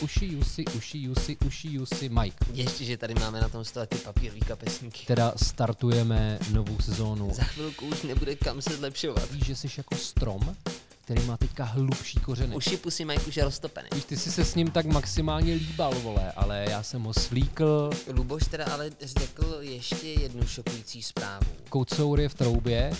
[0.00, 2.44] uši, Jussi, uši, Jussi, uši, Jussi, Mike.
[2.52, 5.06] Ještě, že tady máme na tom stole ty papírový kapesníky.
[5.06, 7.30] Teda startujeme novou sezónu.
[7.34, 9.30] Za chvilku už nebude kam se zlepšovat.
[9.32, 10.56] Víš, že jsi jako strom,
[11.04, 12.56] který má teďka hlubší kořeny.
[12.56, 13.88] Uši pusy mají už je roztopený.
[13.94, 17.90] Víš, ty jsi se s ním tak maximálně líbal, vole, ale já jsem ho svlíkl,
[18.12, 21.46] Luboš teda ale řekl ještě jednu šokující zprávu.
[21.68, 22.92] koucour je v troubě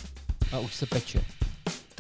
[0.53, 1.25] a už se peče.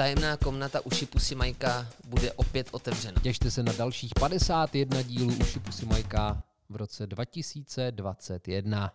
[0.00, 3.20] Tajemná komnata uši pusy Majka bude opět otevřena.
[3.22, 8.92] Těšte se na dalších 51 dílů Uši Pusy Majka v roce 2021.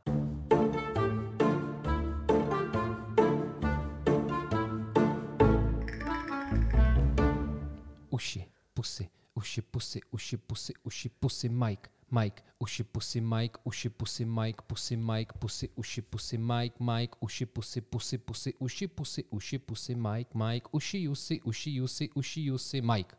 [8.09, 14.25] Uši, pusy, uši, pusy, uši, pusy, uši, pusy, Mike, Mike, uši, pusy, Mike, uši, pusy,
[14.25, 19.59] Mike, pusy, Mike, pusy, uši, pusy, Mike, Mike, uši, pusy, pusy, pusy, uši, pusy, uši,
[19.59, 23.15] pusy, Mike, Mike, uši, Jussi, uši, Jussi, uši, Jussi, Mike.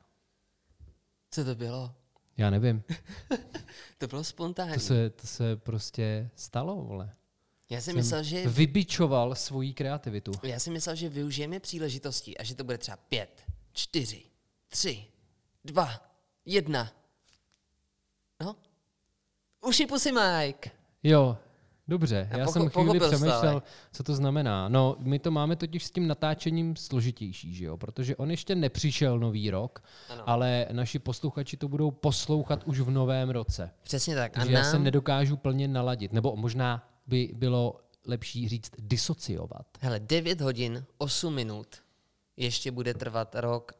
[1.31, 1.95] Co to bylo?
[2.37, 2.83] Já nevím.
[3.99, 4.75] To bylo spontánní.
[4.75, 7.15] To se, to se prostě stalo, vole.
[7.71, 10.33] Já jsem Jsem myslel, že vybičoval svoji kreativitu.
[10.43, 14.23] Já si myslel, že využijeme příležitosti a že to bude třeba pět, čtyři,
[14.69, 15.07] tři,
[15.65, 15.91] dva,
[16.45, 16.93] jedna.
[18.41, 18.57] No?
[19.61, 20.71] Uši pusy Mike.
[21.03, 21.39] Jo,
[21.89, 22.29] dobře.
[22.31, 23.63] Já Já pocho- jsem chvíli přemýšlel, ale.
[23.93, 24.69] co to znamená.
[24.69, 27.77] No, my to máme totiž s tím natáčením složitější, že jo?
[27.77, 30.23] Protože on ještě nepřišel nový rok, Ano.
[30.29, 33.71] ale naši posluchači to budou poslouchat už v novém roce.
[33.83, 34.33] Přesně tak.
[34.33, 36.13] Takže já se nám, nedokážu plně naladit.
[36.13, 39.67] Nebo možná by bylo lepší říct disociovat.
[39.81, 41.67] hele, 9 hodin, 8 minut,
[42.37, 43.73] ještě bude trvat rok,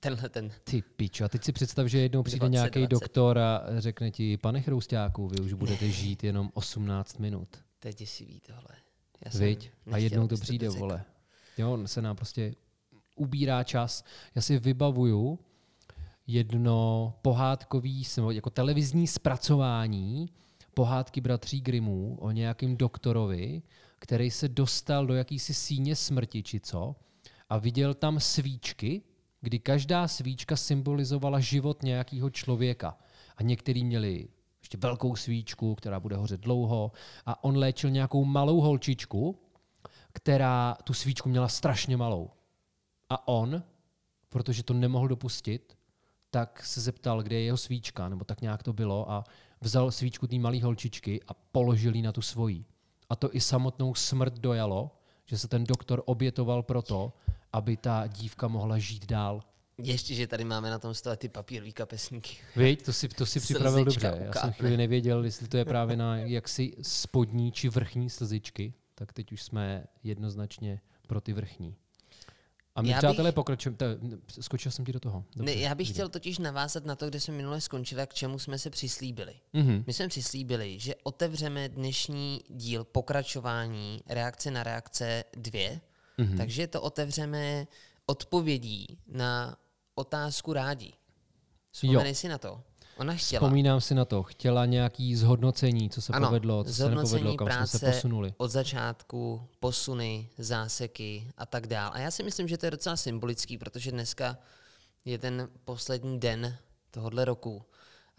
[0.00, 0.50] tenhle ten.
[0.64, 2.90] Ty pičo, a teď si představ, že jednou přijde 20, nějaký 20.
[2.90, 7.48] doktor a řekne ti, pane Chroustáku, vy už budete žít jenom 18 minut.
[7.78, 8.76] To je děsivý tohle.
[9.24, 9.70] Já Viď?
[9.92, 10.80] A jednou to přijde, řekl.
[10.80, 11.04] vole.
[11.58, 12.54] Jo, on se nám prostě
[13.16, 14.04] ubírá čas.
[14.34, 15.38] Já si vybavuju
[16.26, 20.30] jedno pohádkový, jako televizní zpracování
[20.74, 23.62] pohádky bratří Grimmů o nějakém doktorovi,
[23.98, 26.96] který se dostal do jakýsi síně smrti, či co,
[27.48, 29.02] a viděl tam svíčky,
[29.40, 32.98] kdy každá svíčka symbolizovala život nějakého člověka.
[33.36, 34.28] A některý měli
[34.62, 36.92] ještě velkou svíčku, která bude hořet dlouho,
[37.26, 39.38] a on léčil nějakou malou holčičku,
[40.12, 42.30] která tu svíčku měla strašně malou.
[43.08, 43.62] A on,
[44.28, 45.76] protože to nemohl dopustit,
[46.30, 49.24] tak se zeptal, kde je jeho svíčka, nebo tak nějak to bylo, a
[49.60, 52.64] vzal svíčku té malé holčičky a položil ji na tu svoji.
[53.08, 54.90] A to i samotnou smrt dojalo,
[55.26, 57.12] že se ten doktor obětoval proto,
[57.52, 59.42] aby ta dívka mohla žít dál.
[59.78, 62.36] Ještě, že tady máme na tom stole ty papírový kapesníky.
[62.56, 64.24] Víš, to si, to si připravil Slzička dobře.
[64.24, 69.12] Já jsem chvíli nevěděl, jestli to je právě na jaksi spodní či vrchní slzičky, tak
[69.12, 71.76] teď už jsme jednoznačně pro ty vrchní.
[72.74, 73.76] A my, Já bych- přátelé, pokračujeme.
[74.40, 75.24] Skočil jsem ti do toho.
[75.36, 78.38] Ne, já bych chtěl totiž navázat na to, kde jsme minule skončili a k čemu
[78.38, 79.34] jsme se přislíbili.
[79.52, 79.84] Mhm.
[79.86, 85.80] My jsme přislíbili, že otevřeme dnešní díl pokračování reakce na reakce 2,
[86.20, 86.36] Mhm.
[86.36, 87.66] takže to otevřeme
[88.06, 89.56] odpovědí na
[89.94, 90.94] otázku rádí.
[91.72, 92.60] Vzpomenej si na to.
[92.96, 94.22] Ona chtěla Vzpomínám si na to.
[94.22, 98.34] Chtěla nějaký zhodnocení, co se Ano, povedlo, co se nepovedlo, kam jsme se práce posunuli.
[98.36, 101.90] od začátku, posuny, záseky a tak dál.
[101.94, 104.38] A já si myslím, že to je docela symbolický, protože dneska
[105.04, 106.56] je ten poslední den
[106.90, 107.62] tohohle roku.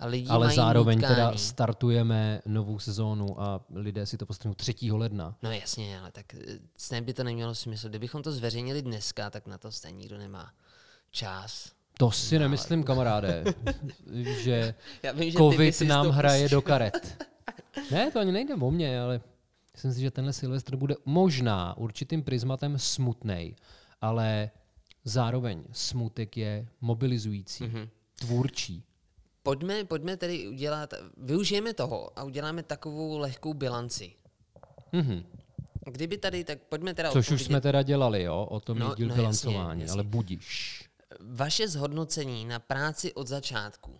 [0.02, 1.16] A lidi Ale mají zároveň nutkání.
[1.16, 4.76] teda startujeme novou sezónu a lidé si to postanou 3.
[4.92, 5.36] ledna.
[5.42, 7.90] No jasně, ale tak eh, snad by to nemělo smysl.
[7.90, 10.52] Kdybychom to zveřejnili dneska, tak na to stejně nikdo nemá
[11.12, 11.72] čas.
[11.98, 13.44] To si nemyslím, kamaráde,
[14.44, 14.74] že
[15.04, 16.58] Já vím, že covid nám hraje pustil.
[16.58, 17.26] do karet.
[17.92, 19.22] Ne, to ani nejde o mě, ale
[19.74, 23.56] myslím si, že tenhle Silvestr bude možná určitým prismatem smutnej,
[24.02, 24.50] ale
[25.06, 27.76] zároveň smutek je mobilizující, Mhm.
[27.76, 27.90] mm-hmm.
[28.16, 28.84] tvůrčí.
[29.44, 34.14] Pojďme, pojďme tedy udělat, využijeme toho a uděláme takovou lehkou bilanci.
[34.92, 35.24] Mhm.
[35.86, 38.96] Kdyby tady, tak pojďme teda Což už odpovědět- jsme teda dělali, jo, o tom No,
[38.96, 39.94] díl no no, jasně, bilancování, jasně.
[39.94, 40.84] ale budiš.
[41.20, 44.00] Vaše zhodnocení na práci od začátku.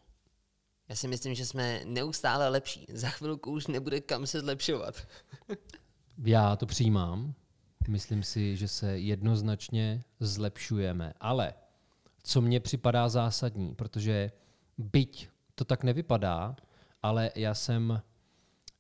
[0.90, 2.86] Já si myslím, že jsme neustále lepší.
[2.94, 4.96] Za chvilku už nebude kam se zlepšovat.
[6.26, 7.34] Já to přijímám.
[7.88, 11.14] Myslím si, že se jednoznačně zlepšujeme.
[11.20, 11.54] Ale
[12.24, 14.32] co mně připadá zásadní, protože
[14.78, 15.30] byť
[15.62, 16.56] to tak nevypadá,
[17.04, 18.02] ale já jsem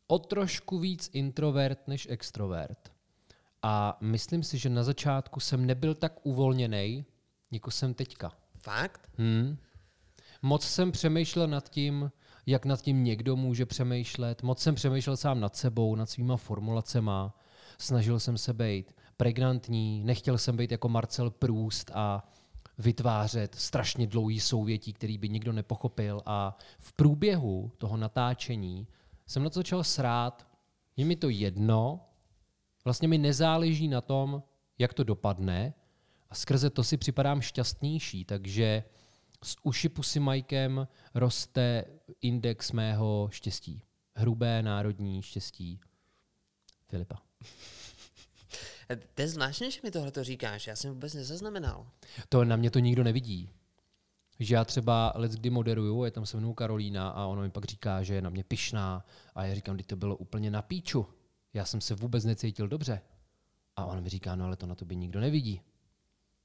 [0.07, 2.91] o trošku víc introvert než extrovert.
[3.61, 7.05] A myslím si, že na začátku jsem nebyl tak uvolněný,
[7.51, 8.31] jako jsem teďka.
[8.57, 9.09] Fakt?
[9.17, 9.57] Hmm.
[10.41, 12.11] Moc jsem přemýšlel nad tím,
[12.45, 14.43] jak nad tím někdo může přemýšlet.
[14.43, 17.35] Moc jsem přemýšlel sám nad sebou, nad svýma formulacema.
[17.77, 22.31] Snažil jsem se být pregnantní, nechtěl jsem být jako Marcel Proust a
[22.77, 28.87] vytvářet strašně dlouhý souvětí, který by nikdo nepochopil a v průběhu toho natáčení
[29.27, 30.47] jsem na to začal srát,
[30.97, 31.99] je mi to jedno,
[32.85, 34.43] vlastně mi nezáleží na tom,
[34.79, 35.73] jak to dopadne
[36.29, 38.83] a skrze to si připadám šťastnější, takže
[39.43, 41.85] s uši pusy Majkem roste
[42.21, 43.83] index mého štěstí.
[44.15, 45.79] Hrubé národní štěstí
[46.87, 47.21] Filipa.
[48.95, 51.87] To je zvláštní, že mi tohle to říkáš, já jsem vůbec nezaznamenal.
[52.29, 53.49] To na mě to nikdo nevidí.
[54.39, 57.65] Že já třeba let kdy moderuju, je tam se mnou Karolína a ona mi pak
[57.65, 59.05] říká, že je na mě pyšná
[59.35, 61.07] a já říkám, že to bylo úplně na píču.
[61.53, 63.01] Já jsem se vůbec necítil dobře.
[63.75, 65.61] A ona mi říká, no ale to na to by nikdo nevidí.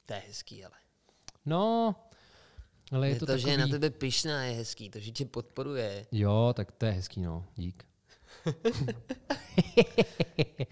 [0.07, 0.75] To je hezký, ale.
[1.47, 1.95] No,
[2.93, 3.43] ale je, Je to, to, takový...
[3.43, 6.07] že je na tebe pyšná, je hezký, to, že tě podporuje.
[6.13, 7.47] Jo, tak to je hezký, no.
[7.57, 7.87] Dík.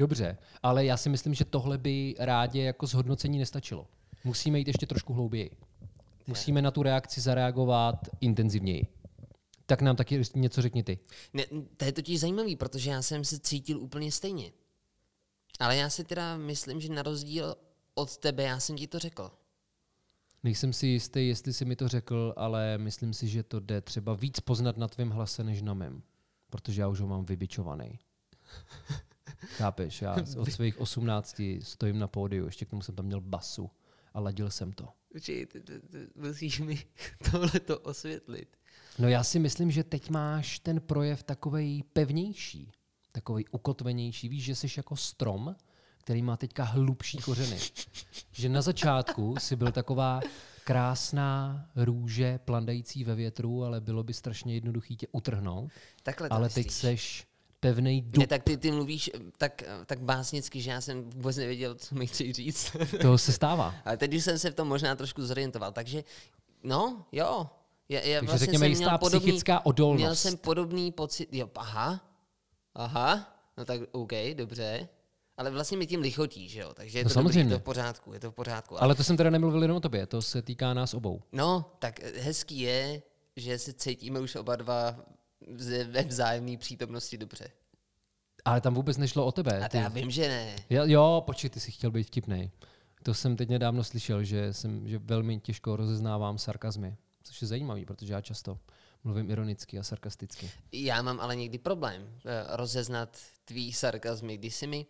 [0.00, 3.86] Dobře, ale já si myslím, že tohle by rádě jako zhodnocení nestačilo.
[4.24, 5.50] Musíme jít ještě trošku hlouběji.
[6.26, 8.86] Musíme na tu reakci zareagovat intenzivněji.
[9.66, 10.98] Tak nám taky něco řekni ty.
[11.32, 11.44] Ne,
[11.76, 14.52] to je totiž zajímavý, protože já jsem se cítil úplně stejně.
[15.58, 17.54] Ale já si teda myslím, že na rozdíl
[17.94, 19.30] od tebe, já jsem ti to řekl.
[20.42, 24.14] Nejsem si jistý, jestli jsi mi to řekl, ale myslím si, že to jde třeba
[24.14, 26.02] víc poznat na tvém hlase, než na mém.
[26.50, 27.98] Protože já už ho mám vybičovaný.
[29.38, 30.02] Chápeš?
[30.02, 33.70] Já od svých 18 stojím na pódiu, ještě k tomu jsem tam měl basu
[34.14, 34.88] a ladil jsem to.
[35.90, 36.84] Ty, musíš mi
[37.30, 38.56] tohle to osvětlit.
[38.98, 42.72] No já si myslím, že teď máš ten projev takovej pevnější,
[43.12, 44.28] takovej ukotvenější.
[44.28, 45.56] Víš, že jsi jako strom,
[45.98, 47.58] který má teďka hlubší kořeny.
[48.32, 50.20] Že na začátku si byl taková
[50.64, 55.70] krásná růže plandající ve větru, ale bylo by strašně jednoduchý tě utrhnout.
[56.02, 56.64] Takhle to Ale myslíš.
[56.66, 57.26] teď seš
[57.60, 58.26] pevnej Ne, dub.
[58.26, 61.94] tak ty, ty mluvíš eh, tak, eh, tak básnicky, že já jsem vůbec nevěděl, co
[61.94, 62.76] mi chceš říct.
[63.02, 63.74] To se stává.
[63.84, 65.72] Ale teď už jsem se v tom možná trošku zorientoval.
[65.72, 66.04] Takže,
[66.64, 67.46] no, jo.
[67.88, 69.98] Já, já Takže vlastně řekněme jsem jistá měl podobný, psychická odolnost.
[70.00, 72.00] Měl jsem podobný pocit, jo, aha,
[72.74, 74.88] aha, no tak OK, dobře.
[75.36, 77.54] Ale vlastně mi tím lichotí, že jo, takže je No to dobrý, samozřejmě.
[77.54, 78.74] je to v pořádku, je to v pořádku.
[78.74, 81.22] Ale, Ale to jsem teda nemluvil jenom o tobě, to se týká nás obou.
[81.32, 83.02] no, tak hezký je,
[83.36, 84.96] že se cítíme už oba dva
[85.90, 87.50] ve vzájemné přítomnosti dobře.
[88.44, 89.64] Ale tam vůbec nešlo o tebe.
[89.64, 90.56] A Ty, já vím, že ne.
[90.70, 92.50] jo, jo, počkej, ty jsi chtěl být vtipnej.
[93.02, 96.96] To jsem teď nedávno slyšel, že, jsem, že velmi těžko rozeznávám sarkazmy.
[97.22, 98.58] Což je zajímavý, protože já často
[99.04, 100.50] mluvím ironicky a sarkasticky.
[100.72, 104.86] Já mám ale někdy problém eh, rozeznat tvý sarkazmy, když si mi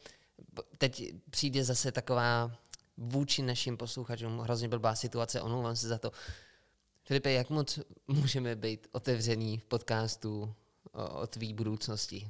[0.78, 2.52] teď přijde zase taková
[2.96, 6.12] vůči našim posluchačům hrozně blbá situace, omlouvám se za to.
[7.10, 7.78] Filipe, jak moc
[8.08, 10.54] můžeme být otevřený v podcastu
[10.92, 12.28] o, o tvý budoucnosti?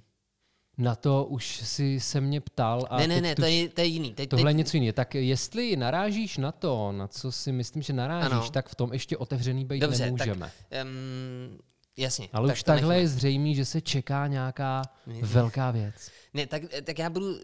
[0.79, 2.87] Na to už si se mě ptal.
[2.91, 4.15] A ne, ne, ne, to je, to je jiný.
[4.15, 4.93] Teď, Tohle je teď, něco jiného.
[4.93, 8.50] Tak jestli narážíš na to, na co si myslím, že narážíš, Ano.
[8.50, 10.53] tak v tom ještě otevřený být Dobře, nemůžeme.
[10.69, 11.59] tak, um,
[11.97, 12.29] jasně.
[12.33, 13.03] Ale tak už takhle nechme.
[13.03, 15.15] je zřejmý, že se čeká nějaká Ne.
[15.23, 16.11] velká věc.
[16.35, 17.37] Ne, tak, tak já budu,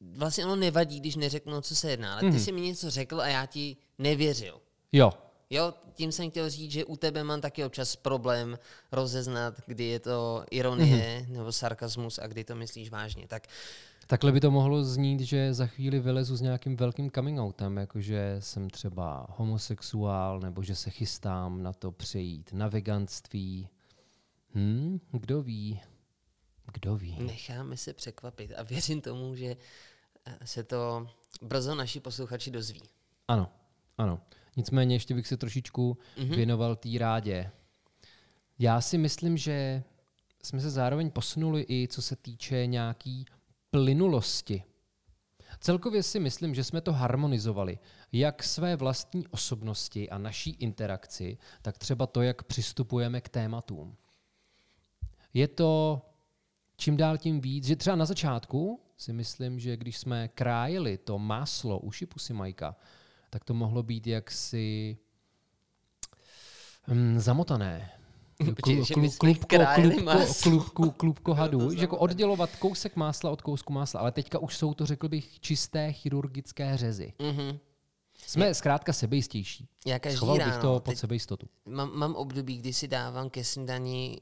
[0.00, 2.38] vlastně ono nevadí, když neřeknu, co se jedná, ale ty Mhm.
[2.38, 4.60] jsi mi něco řekl a já ti nevěřil.
[4.92, 5.12] Jo,
[5.54, 8.58] Jo, tím jsem chtěl říct, že u tebe mám taky občas problém
[8.92, 11.32] rozeznat, kdy je to ironie mm-hmm.
[11.32, 13.28] nebo sarkazmus a kdy to myslíš vážně.
[13.28, 13.46] Tak
[14.06, 18.36] takhle by to mohlo znít, že za chvíli vylezu s nějakým velkým coming outem, jakože
[18.38, 23.68] jsem třeba homosexuál, nebo že se chystám na to přejít na veganství.
[24.54, 25.80] Hm, kdo ví?
[26.72, 27.16] Kdo ví?
[27.22, 29.56] necháme se překvapit a věřím tomu, že
[30.26, 31.08] eh, se to
[31.42, 32.82] brzo naši posluchači dozví.
[33.28, 33.50] Ano,
[33.98, 34.20] ano.
[34.56, 36.26] Nicméně ještě bych se trošičku Mhm.
[36.26, 36.36] mm-hmm.
[36.36, 37.50] věnoval té rádě.
[38.58, 39.82] Já si myslím, že
[40.42, 43.24] jsme se zároveň posunuli i co se týče nějaký
[43.70, 44.62] plynulosti.
[45.60, 47.78] Celkově si myslím, že jsme to harmonizovali.
[48.12, 53.96] Jak své vlastní osobnosti a naší interakci, tak třeba to, jak přistupujeme k tématům.
[55.34, 56.02] Je to
[56.76, 61.18] čím dál tím víc, že třeba na začátku si myslím, že když jsme krájeli to
[61.18, 62.76] máslo u šipusy Majka,
[63.34, 64.96] tak to mohlo být jaksi
[66.88, 67.90] hm, zamotané.
[70.96, 74.86] Klubko hadů, že jako oddělovat kousek másla od kousku másla, ale teďka už jsou to,
[74.86, 77.12] řekl bych, čisté chirurgické řezy.
[77.18, 77.58] Mm-hmm.
[78.26, 79.68] Jsme zkrátka sebejistější.
[79.86, 81.46] Já každý Schoval bych ráno, to pod sebejistotu.
[81.66, 84.20] mám, mám období, kdy si dávám ke snídani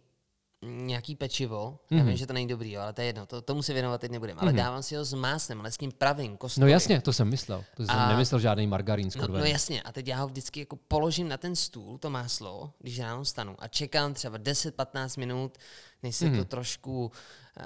[0.62, 1.78] nějaký pečivo.
[1.90, 1.99] Mhm.
[2.00, 4.00] Já vím, že to není dobrý, jo, ale to je jedno, to, tomu se věnovat
[4.00, 4.40] teď nebudeme.
[4.40, 6.73] Ale dávám si ho s máslem, ale s tím pravým No kostrovým.
[6.73, 7.64] jasně, to jsem myslel.
[7.76, 10.76] To jsem A- nemyslel žádný margarín No, no jasně, a teď já ho vždycky jako
[10.88, 15.59] položím na ten stůl, to máslo, když ráno stanu a čekám třeba 10-15 minut,
[16.02, 16.37] než se Mhm.
[16.38, 17.12] to trošku,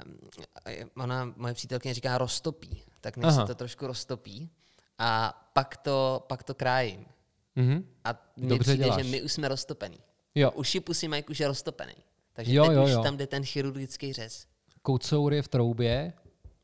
[0.05, 0.17] um,
[1.03, 3.41] ona, moje přítelkyně říká roztopí, tak než Aha.
[3.41, 4.49] se to trošku roztopí
[4.99, 7.05] a pak to, pak to krájím.
[7.55, 7.85] Mhm.
[8.03, 9.03] A mně přijde, děláš.
[9.05, 9.97] že my už jsme roztopený.
[10.35, 11.93] Jo, Uši pusy Mike už je roztopený.
[12.37, 13.03] Takže Jo, teď jo, už jo.
[13.03, 14.47] tam jde ten chirurgický řez.
[14.81, 16.13] kocour je v troubě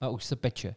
[0.01, 0.75] a už se peče.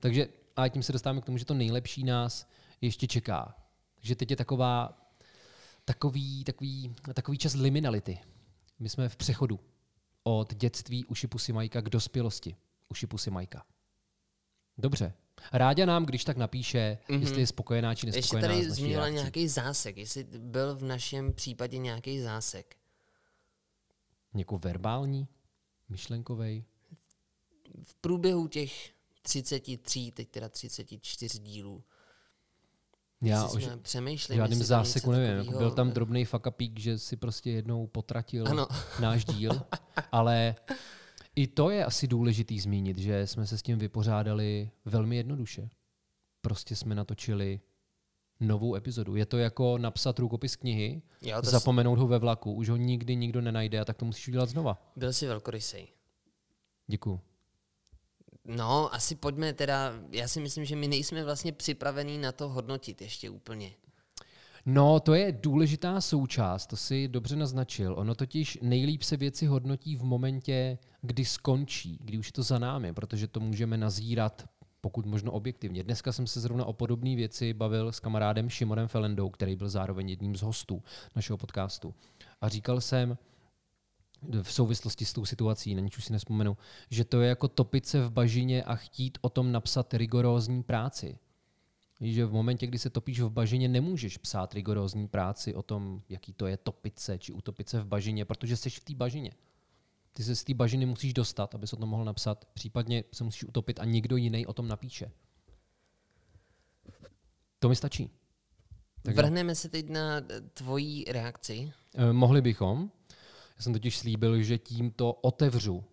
[0.00, 2.46] Takže a tím se dostáváme k tomu, že to nejlepší nás
[2.80, 3.54] ještě čeká.
[3.94, 4.98] Takže teď je taková,
[5.84, 8.18] takový, takový, takový čas liminality.
[8.78, 9.60] My jsme v přechodu
[10.22, 12.56] od dětství uši pusy Majka k dospělosti
[12.88, 13.64] uši pusy Majka.
[14.78, 15.12] Dobře.
[15.52, 17.20] Ráďa nám, když tak napíše, mm-hmm.
[17.20, 20.82] jestli je spokojená či Ještě nespokojená tady s naší zmínila nějaký zásek, jestli byl v
[20.82, 22.79] našem případě nějaký zásek.
[24.34, 25.28] Jako verbální,
[25.88, 26.64] myšlenkovej.
[27.82, 28.90] V průběhu těch
[29.22, 31.84] 33, teď teda 34 dílů,
[33.22, 35.28] Já jsme přemýšleli, žádným záseku nevím.
[35.28, 38.68] Jako takovýho- byl tam drobný fakapík, že si prostě jednou potratil Ano.
[39.00, 39.52] náš díl,
[40.12, 40.54] ale
[41.36, 45.70] i to je asi důležitý zmínit, že jsme se s tím vypořádali velmi jednoduše.
[46.40, 47.60] Prostě jsme natočili
[48.40, 49.16] novou epizodu.
[49.16, 53.40] Je to jako napsat rukopis knihy, Jo, zapomenout ho ve vlaku, už ho nikdy nikdo
[53.40, 54.82] nenajde a tak to musíš udělat znova.
[54.96, 55.88] byl si velkorysej.
[56.86, 57.20] Děkuju.
[58.44, 63.02] No, asi pojďme teda, já si myslím, že my nejsme vlastně připravení na to hodnotit
[63.02, 63.72] ještě úplně.
[64.66, 67.94] No, to je důležitá součást, to si dobře naznačil.
[67.98, 72.58] Ono totiž nejlíp se věci hodnotí v momentě, kdy skončí, kdy už je to za
[72.58, 74.48] námi, protože to můžeme nazírat
[74.80, 75.84] pokud možno objektivně.
[75.84, 80.08] Dneska jsem se zrovna o podobné věci bavil s kamarádem Šimonem Felendou, který byl zároveň
[80.08, 80.82] jedním z hostů
[81.16, 81.94] našeho podcastu.
[82.40, 83.18] A říkal jsem,
[84.42, 86.56] v souvislosti s tou situací, na nič už si nespomenu,
[86.90, 91.18] že to je jako topit se v bažině a chtít o tom napsat rigorózní práci.
[92.00, 96.32] Že v momentě, kdy se topíš v bažině, nemůžeš psát rigorózní práci o tom, jaký
[96.32, 99.30] to je topit se či utopit se v bažině, protože jsi v té bažině.
[100.12, 103.24] Ty se z té bažiny musíš dostat, aby se o tom mohl napsat, případně se
[103.24, 105.10] musíš utopit a někdo jiný o tom napíše.
[107.58, 108.10] To mi stačí.
[109.02, 109.22] Tak jo.
[109.22, 110.20] Vrhneme se teď na
[110.54, 111.72] tvoji reakci.
[111.94, 112.90] Eh, Mohli bychom.
[113.56, 115.84] Já jsem totiž slíbil, že tímto otevřu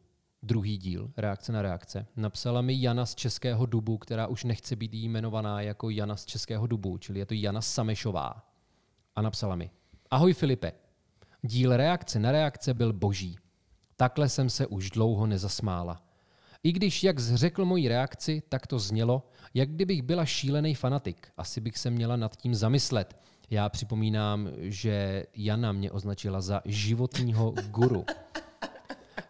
[0.44, 2.08] druhý díl, reakce na reakce.
[2.16, 6.68] Napsala mi Jana z Českého dubu, která už nechce být jmenovaná jako Jana z Českého
[6.68, 8.52] dubu, čili je to Jana Samešová.
[9.16, 9.72] A napsala mi.
[10.12, 10.72] Ahoj Filipe,
[11.42, 13.36] díl reakce na reakce byl boží.
[13.98, 16.02] Takhle jsem se už dlouho nezasmála.
[16.64, 21.28] I když, jak zřekl moji reakci, tak to znělo, jak kdybych byla šílený fanatik.
[21.38, 23.22] Asi bych se měla nad tím zamyslet.
[23.50, 28.06] Já připomínám, že Jana mě označila za životního guru.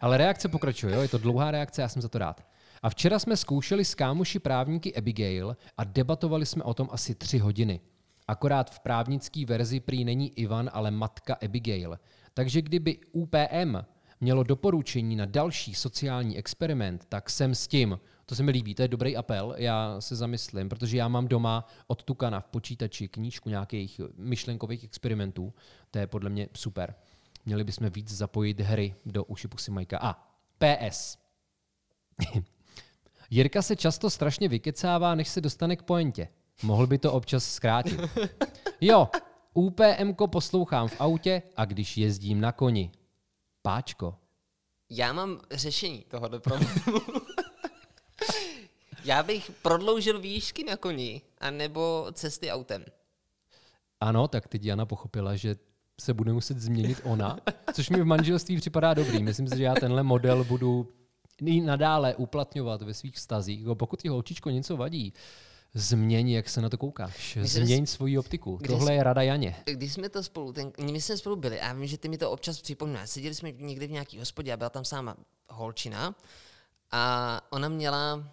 [0.00, 1.02] Ale reakce pokračuje, jo?
[1.02, 2.46] je to dlouhá reakce, já jsem za to rád.
[2.82, 7.38] A včera jsme zkoušeli s kámoši právníky Abigail a debatovali jsme o tom asi tři
[7.38, 7.80] hodiny.
[8.28, 11.98] Akorát v právnické verzi prý není Ivan, ale matka Abigail.
[12.34, 13.76] Takže kdyby UPM
[14.20, 18.00] mělo doporučení na další sociální experiment, tak jsem s tím.
[18.26, 21.66] To se mi líbí, to je dobrý apel, já se zamyslím, protože já mám doma
[21.86, 25.54] od Tukana v počítači knížku nějakých myšlenkových experimentů.
[25.90, 26.94] To je podle mě super.
[27.46, 29.98] Měli bychom víc zapojit hry do uši pusy Majka.
[29.98, 31.18] A, PS.
[33.30, 36.28] Jirka se často strašně vykecává, než se dostane k pointě.
[36.62, 38.00] Mohl by to občas zkrátit.
[38.80, 39.08] Jo,
[39.54, 42.90] UPMko poslouchám v autě a když jezdím na koni.
[43.68, 44.14] Páčko.
[44.90, 46.72] Já mám řešení tohoto problému.
[49.04, 52.84] Já bych prodloužil výšky na koni, anebo cesty autem.
[54.00, 55.56] Ano, tak teď Jana pochopila, že
[56.00, 57.38] se bude muset změnit ona,
[57.72, 59.22] což mi v manželství připadá dobrý.
[59.22, 60.88] Myslím si, že já tenhle model budu
[61.44, 63.66] i nadále uplatňovat ve svých vztazích.
[63.74, 65.12] Pokud ti holčičko něco vadí,
[65.74, 67.38] změň, jak se na to koukáš.
[67.42, 68.56] Změň svoji optiku.
[68.56, 69.56] Kde Tohle je rada Janě.
[69.64, 72.18] Když jsme to spolu, ten, my jsme spolu byli a já vím, že ty mi
[72.18, 73.10] to občas připomínáš.
[73.10, 75.16] Seděli jsme někde v nějaký hospodě a byla tam sama
[75.48, 76.14] holčina
[76.90, 78.28] a ona měla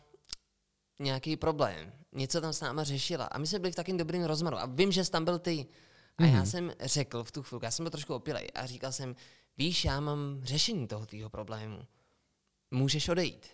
[1.00, 1.94] nějaký problém.
[2.12, 4.92] Něco tam s náma řešila a my jsme byli v takým dobrým rozmaru a vím,
[4.92, 5.66] že jsi tam byl ty.
[6.18, 6.36] A Mhm.
[6.36, 9.16] já jsem řekl v tu chvilku, já jsem byl trošku opilej a říkal jsem,
[9.58, 11.80] víš, já mám řešení toho tvýho problému.
[12.72, 13.46] Můžeš odejít.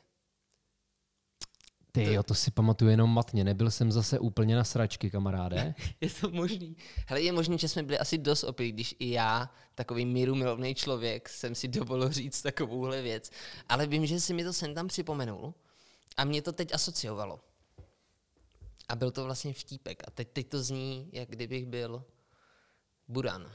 [1.94, 3.44] Ty jo, to si pamatuju jenom matně.
[3.44, 5.76] Nebyl jsem zase úplně na sračky, kamaráde.
[6.02, 6.78] Je to možný.
[7.08, 10.76] Hele, je možný, že jsme byli asi dost opilí, když i já, takový míru milovný
[10.76, 13.32] člověk, jsem si dovolil říct takovouhle věc.
[13.70, 15.54] Ale vím, že si mi to sem tam připomenul
[16.18, 17.40] a mě to teď asociovalo.
[18.90, 20.04] A byl to vlastně vtípek.
[20.08, 22.04] A teď, teď to zní, jak kdybych byl
[23.08, 23.52] Buran.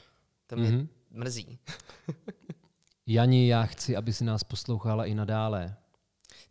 [0.47, 0.79] To mě Mhm.
[0.79, 0.87] mm-hmm.
[1.11, 1.59] mrzí.
[3.07, 5.75] Jani, já chci, aby si nás poslouchala i nadále.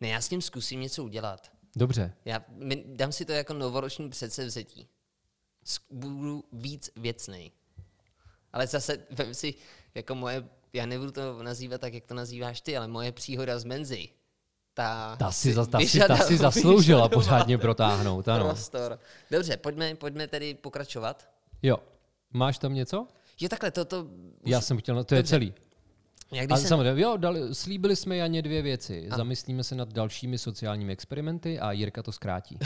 [0.01, 1.53] Ne, já s tím zkusím něco udělat.
[1.77, 2.13] Dobře.
[2.25, 2.45] Já
[2.85, 4.89] dám si to jako novoroční předsevzetí.
[5.91, 7.51] Budu víc věcnej.
[8.53, 9.55] Ale zase, vem si,
[9.95, 13.65] jako moje, já nebudu to nazývat tak, jak to nazýváš ty, ale moje příhoda z
[13.65, 14.09] Menzy.
[14.75, 18.45] Ta, Ta si, za, ta si, ta si zasloužila pořádně protáhnout, ano.
[18.45, 18.99] Prostor.
[19.31, 21.29] Dobře, pojďme, pojďme tedy pokračovat.
[21.63, 21.79] Jo.
[22.33, 23.07] Máš tam něco?
[23.41, 24.07] Je takhle, to, to
[24.45, 25.31] Já jsem chtěl, to je Dobře.
[25.31, 25.55] celý.
[26.33, 29.07] Jak A jsem, samozřejmě, jo, dali, slíbili jsme Janě dvě věci.
[29.09, 29.17] Ano.
[29.17, 32.59] Zamyslíme se nad dalšími sociálními experimenty a Jirka to zkrátí.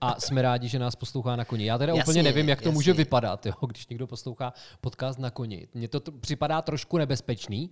[0.00, 1.64] A jsme rádi, že nás poslouchá na koni.
[1.64, 3.04] Já teda Jasně, úplně nevím, jak to může jasně.
[3.04, 5.68] vypadat, jo, když někdo poslouchá podcast na koni.
[5.74, 7.70] Mně to t- připadá trošku nebezpečný,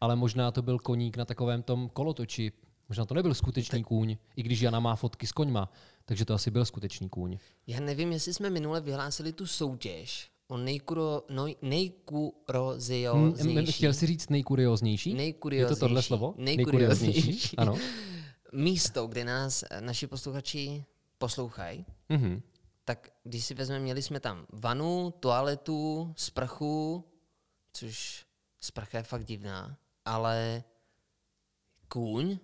[0.00, 2.52] ale možná to byl koník na takovém tom kolotoči.
[2.88, 5.72] Možná to nebyl skutečný kůň, i když Jana má fotky s koňma,
[6.04, 7.38] takže to asi byl skutečný kůň.
[7.66, 13.54] já nevím, jestli jsme minule vyhlásili tu soutěž o nejkuro, no, nejkurozioznější.
[13.58, 15.10] Hmm, chtěl jsi říct nejkurioznější?
[15.10, 15.80] Je Nejkurioznější.
[15.80, 16.34] to tohle slovo?
[16.36, 17.56] Nejkurioznější.
[17.56, 17.76] Ano.
[18.52, 20.84] Místo, kde nás eh, naši posluchači
[21.18, 22.42] poslouchají, Mhm.
[22.84, 27.04] tak když si vezmeme, měli jsme tam vanu, toaletu, sprchu,
[27.72, 28.26] což
[28.60, 30.64] sprcha je fakt divná, ale
[31.88, 32.38] kůň,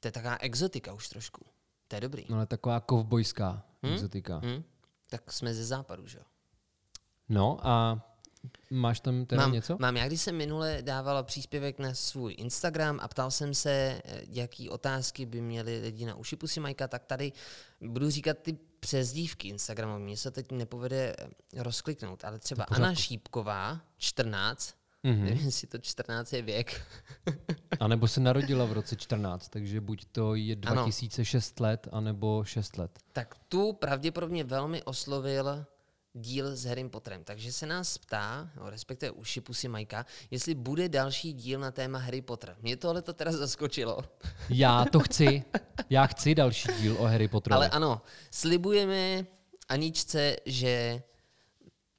[0.00, 1.44] to je taková exotika už trošku.
[1.88, 2.24] To je dobrý.
[2.28, 3.94] No ale taková kovbojská Hmm?
[3.94, 4.40] exotika.
[4.44, 4.62] Hm?
[5.10, 6.24] Tak jsme ze západu, že jo?
[7.32, 8.00] No a
[8.70, 9.76] máš tam teda mám, něco?
[9.80, 13.70] mám, já když jsem minule dával příspěvek na svůj Instagram a ptal jsem se,
[14.04, 17.32] eh, jaký otázky by měli lidi na uši pusy Majka, tak tady
[17.80, 20.04] budu říkat ty přezdívky Instagramový.
[20.04, 22.64] Mně se teď nepovede eh, rozkliknout, ale třeba.
[22.64, 24.74] Anna Šípková, 14,
[25.04, 25.24] Mhm.
[25.24, 26.82] nevím, jestli to 14 je věk.
[27.80, 30.82] A nebo se narodila v roce 14, takže buď to je Ano.
[30.82, 32.98] 2006 let, anebo 6 let.
[33.12, 35.64] Tak tu pravděpodobně velmi oslovil
[36.14, 37.24] díl s Harrym Potterem.
[37.24, 41.98] Takže se nás ptá, no, respektive uši pusy Majka, jestli bude další díl na téma
[41.98, 42.56] Harry Potter.
[42.62, 43.98] Mě tohle to teda zaskočilo.
[44.48, 45.44] Já to chci.
[45.90, 47.56] Já chci další díl o Harry Potterovi.
[47.56, 49.26] Ale ano, slibujeme
[49.68, 51.02] Aničce, že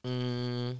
[0.06, 0.78] mm,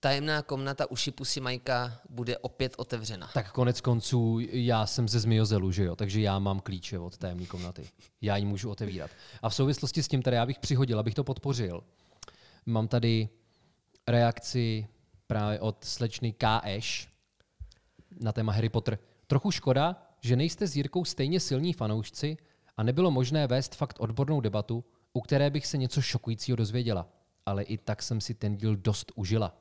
[0.00, 3.30] tajemná komnata uši pusy Majka bude opět otevřena.
[3.34, 7.46] Tak konec konců já jsem ze Zmiozelu, že jo, takže já mám klíče od tajemné
[7.46, 7.88] komnaty.
[8.20, 9.10] Já ji můžu otevírat.
[9.42, 11.82] A v souvislosti s tím tady já bych přihodil, abych to podpořil.
[12.66, 13.28] Mám tady
[14.06, 14.86] reakci
[15.26, 17.08] právě od slečny K.Š.
[18.20, 18.98] na téma Harry Potter.
[19.26, 22.36] Trochu škoda, že nejste s Jirkou stejně silní fanoušci
[22.76, 27.08] a nebylo možné vést fakt odbornou debatu, u které bych se něco šokujícího dozvěděla.
[27.46, 29.56] Ale i tak jsem si ten díl dost užila.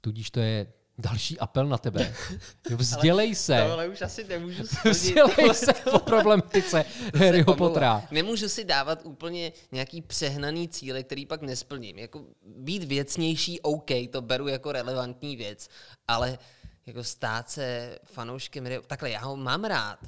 [0.00, 2.14] Tudíž to je další apel na tebe.
[2.76, 3.64] Vzdělej se.
[3.68, 7.56] Tohle už asi nemůžu Vzdělej se po problematice Harryho.
[7.56, 8.02] Pottera.
[8.10, 11.98] Nemůžu si dávat úplně nějaký přehnaný cíle, který pak nesplním.
[11.98, 15.68] Jako být věcnější, OK, to beru jako relevantní věc,
[16.08, 16.38] ale
[16.86, 19.98] jako stát se fanouškem, takhle já ho mám rád,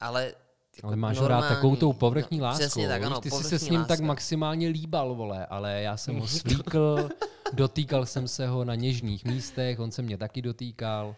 [0.00, 0.34] ale
[0.76, 2.60] jako Ale máš ho rád normální- takovou tou povrchní no, láskou.
[2.64, 4.04] Přesně tak, ano, Ty jsi se s ním tak láska.
[4.06, 7.08] maximálně líbal, vole, ale já jsem ho svlíkl,
[7.52, 11.16] dotýkal jsem se ho na něžných místech, on se mě taky dotýkal.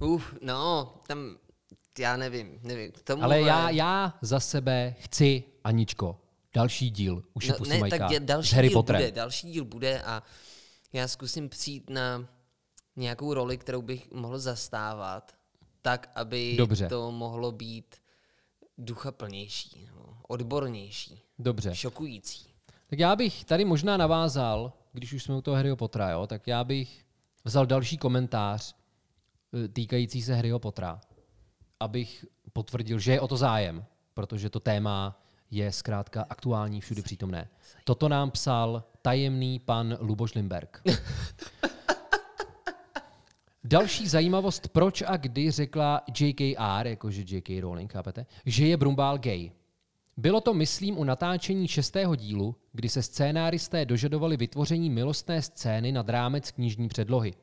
[0.00, 1.36] Uf, no, tam,
[1.98, 2.92] já nevím, nevím.
[2.92, 6.18] K tomu Ale já, já za sebe chci, Aničko,
[6.54, 9.02] další díl u Šipu no, ne, Majka tak s další Harry díl Potterem.
[9.02, 10.22] bude, další díl bude a
[10.92, 12.28] já zkusím přijít na
[12.96, 15.32] nějakou roli, kterou bych mohl zastávat,
[15.82, 16.88] tak, aby Dobře.
[16.88, 17.96] to mohlo být
[18.80, 21.74] duchaplnější, no, odbornější, Dobře.
[21.74, 22.46] šokující.
[22.86, 26.46] Tak já bych tady možná navázal, když už jsme u toho Harryho Pottera, jo, tak
[26.46, 27.04] já bych
[27.44, 28.76] vzal další komentář
[29.64, 31.00] eh, týkající se Harryho Pottera,
[31.80, 37.48] abych potvrdil, že je o to zájem, protože to téma je zkrátka aktuální, všude přítomné.
[37.84, 40.82] Toto nám psal tajemný pan Luboš Limberg.
[43.64, 49.50] Další zajímavost, proč a kdy řekla JKR, jakože JK Rowling, chápete, že je Brumbál gay.
[50.16, 56.08] Bylo to, myslím, u natáčení šestého dílu, kdy se scénáristé dožadovali vytvoření milostné scény nad
[56.08, 57.34] rámec knižní předlohy.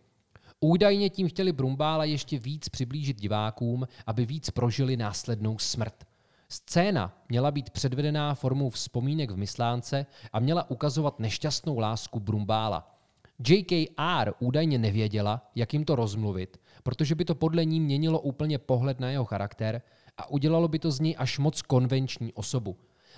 [0.60, 6.08] Údajně tím chtěli Brumbála ještě víc přiblížit divákům, aby víc prožili následnou smrt.
[6.50, 12.97] Scéna měla být předvedená formou vzpomínek v Myslánce a měla ukazovat nešťastnou lásku Brumbála.
[13.40, 19.00] JKR údajně nevěděla, jak jim to rozmluvit, protože by to podle ní měnilo úplně pohled
[19.00, 19.82] na jeho charakter
[20.18, 22.78] a udělalo by to z něj až moc konvenční osobu.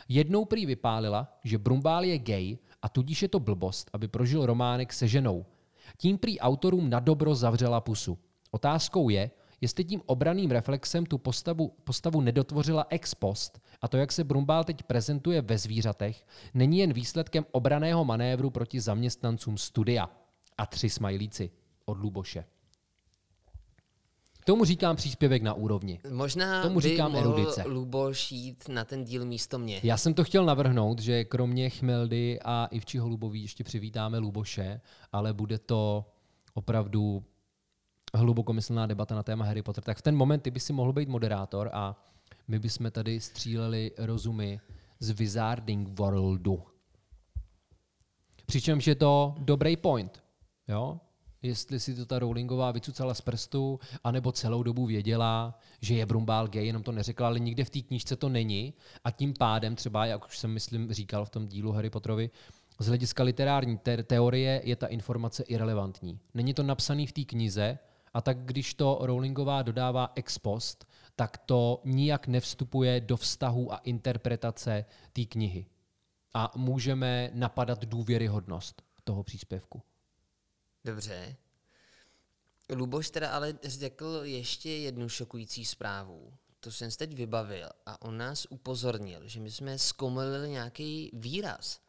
[0.09, 4.93] Jednou prý vypálila, že Brumbál je gay a tudíž je to blbost, aby prožil románek
[4.93, 5.45] se ženou.
[5.97, 8.17] Tím prý autorům na dobro zavřela pusu.
[8.51, 14.11] Otázkou je, jestli tím obraným reflexem tu postavu, postavu nedotvořila ex post a to, jak
[14.11, 20.09] se Brumbál teď prezentuje ve zvířatech, není jen výsledkem obraného manévru proti zaměstnancům studia.
[20.57, 21.51] A tři smajlíci
[21.85, 22.45] od Luboše.
[24.45, 25.99] Tomu říkám příspěvek na úrovni.
[26.11, 27.63] Možná Tomu by říkám mohl erudice.
[27.67, 29.79] Luboš jít na ten díl místo mě.
[29.83, 35.33] Já jsem to chtěl navrhnout, že kromě Chmeldy a Ivčiho Lubový ještě přivítáme Luboše, ale
[35.33, 36.05] bude to
[36.53, 37.23] opravdu
[38.17, 39.83] hlubokomyslná debata na téma Harry Potter.
[39.83, 42.05] Tak v ten moment ty by si mohl být moderátor a
[42.47, 44.59] my bychom tady stříleli rozumy
[44.99, 46.63] z Wizarding Worldu.
[48.45, 50.23] Přičemž je to dobrý point.
[50.67, 50.99] Jo?
[51.41, 56.47] Jestli si to ta Rowlingová vycucala z prstu, anebo celou dobu věděla, že je Brumbál
[56.47, 58.73] gay, jenom to neřekla, ale nikde v té knížce to není.
[59.03, 62.29] A tím pádem třeba, jak už jsem myslím říkal v tom dílu Harry Potterovi,
[62.79, 66.19] z hlediska literární te- teorie je ta informace irrelevantní.
[66.33, 67.79] Není to napsané v té knize,
[68.13, 73.77] a tak když to Rowlingová dodává ex post, tak to nijak nevstupuje do vztahu a
[73.77, 75.65] interpretace té knihy.
[76.33, 79.81] A můžeme napadat důvěryhodnost toho příspěvku.
[80.85, 81.35] Dobře.
[82.75, 86.33] Luboš teda ale řekl ještě jednu šokující zprávu.
[86.59, 91.79] To jsem se teď vybavil a on nás upozornil, že my jsme zkomolili nějaký výraz.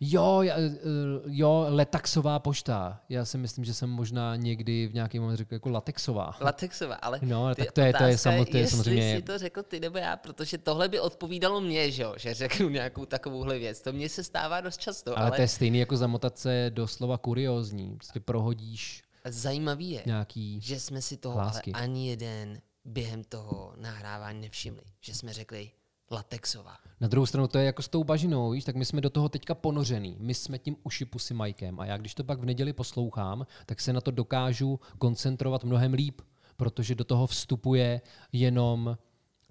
[0.00, 0.78] Jo, já- eh,
[1.26, 3.00] jo, letaxová pošta.
[3.08, 6.36] Já si myslím, že jsem možná někdy v nějaký moment řekl jako latexová.
[6.40, 9.38] Latexová, ale No, tak to je- to je samo- to je jestli samozřejmě- si to
[9.38, 13.58] řekl ty nebo já, protože tohle by odpovídalo mně, že, jo, že řeknu nějakou takovouhle
[13.58, 13.80] věc.
[13.82, 16.86] To mně se stává dost často, Ale, ale, to je stejný jako zamotat se do
[16.88, 17.94] slova kuriózní.
[17.96, 20.60] Prostě prohodíš zajímavý je, nějaký...
[20.60, 21.72] že jsme si toho hlásky.
[21.72, 24.82] ale ani jeden během toho nahrávání nevšimli.
[25.00, 25.70] Že jsme řekli
[26.10, 26.76] latexová.
[27.00, 29.28] Na druhou stranu to je jako s tou bažinou, víš, tak my jsme do toho
[29.28, 30.16] teďka ponořený.
[30.20, 31.80] My jsme tím uši pusy Majkem.
[31.80, 35.92] A já když to pak v neděli poslouchám, tak se na to dokážu koncentrovat mnohem
[35.92, 36.20] líp,
[36.56, 38.00] protože do toho vstupuje
[38.32, 38.98] jenom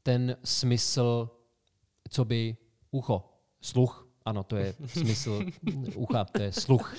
[0.03, 1.29] ten smysl,
[2.09, 2.57] co by
[2.91, 3.23] ucho,
[3.61, 5.45] sluch, ano, to je smysl
[5.95, 6.95] ucha, to je sluch.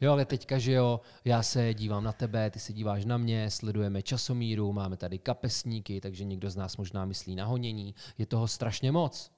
[0.00, 3.50] Jo, ale teďka, že jo, já se dívám na tebe, ty se díváš na mě,
[3.50, 7.94] sledujeme časomíru, máme tady kapesníky, takže někdo z nás možná myslí na honění.
[8.18, 9.30] Je toho strašně moc.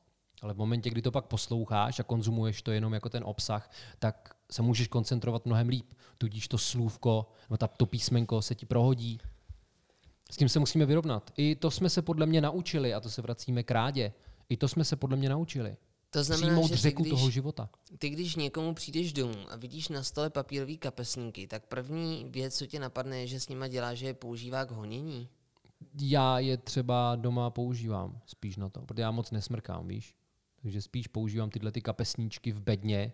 [0.42, 4.34] Ale v momentě, kdy to pak posloucháš a konzumuješ to jenom jako ten obsah, tak
[4.50, 5.94] se můžeš koncentrovat mnohem líp.
[6.18, 9.20] Tudíž to slůvko, no ta, to písmenko se ti prohodí.
[10.30, 11.30] S tím se musíme vyrovnat.
[11.36, 14.12] I to jsme se podle mě naučili, a to se vracíme k rádě.
[14.48, 15.76] I to jsme se podle mě naučili.
[16.12, 17.68] To znamená, Přijmout že řeku když, toho života.
[17.98, 22.66] ty když někomu přijdeš domů a vidíš na stole papírový kapesníky, tak první věc, co
[22.66, 25.28] tě napadne, je, že s nima dělá, že je používá k honění.
[26.00, 30.14] Já je třeba doma používám spíš na to, protože já moc nesmrkám, víš?
[30.62, 33.12] Takže spíš používám tyhle ty kapesníčky v bedně.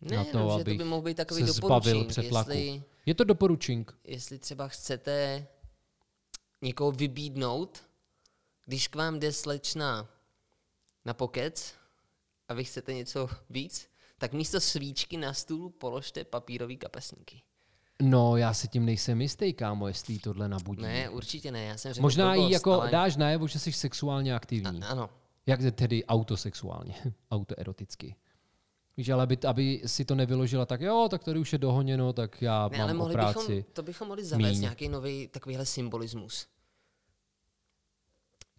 [0.00, 2.50] Ne, Na to, no, že to by mohl být takový se zbavil přetlaku.
[2.50, 3.96] Jestli, Je to doporučink.
[4.04, 5.46] jestli třeba chcete
[6.62, 7.82] někoho vybídnout,
[8.66, 10.08] když k vám jde slečna
[11.04, 11.74] na pokec
[12.48, 17.42] a vy chcete něco víc, tak místo svíčky na stůl položte papírový kapesníky.
[18.02, 20.82] No, já se tím nejsem jistý, kámo, jestli tohle nabudí.
[20.82, 22.90] Ne, určitě ne, já jsem řekl Možná jí jako ale...
[22.90, 24.82] dáš najevo, že jsi sexuálně aktivní.
[24.82, 25.10] A, ano,
[25.46, 26.94] Jak tedy autosexuálně,
[27.30, 28.16] autoeroticky.
[28.96, 32.42] Víš, ale aby, aby si to nevyložila tak, jo, tak tady už je dohoněno, tak
[32.42, 33.38] já ne, ale mám o mohli práci.
[33.38, 34.60] bychom, to bychom mohli zavést míň.
[34.60, 36.46] nějaký nový takovýhle symbolismus.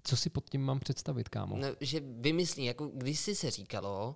[0.04, 1.58] Co si pod tím mám představit, kámo?
[1.58, 4.16] No, že vymyslí, jako když si se říkalo,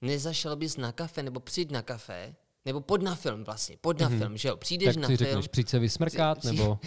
[0.00, 4.08] nezašel bys na kafe, nebo přijď na kafe, nebo pod na film vlastně, pod na
[4.08, 5.28] film, že jo, přijdeš tak na si film.
[5.28, 6.78] řekneš, přijď se vysmrkat, Při- nebo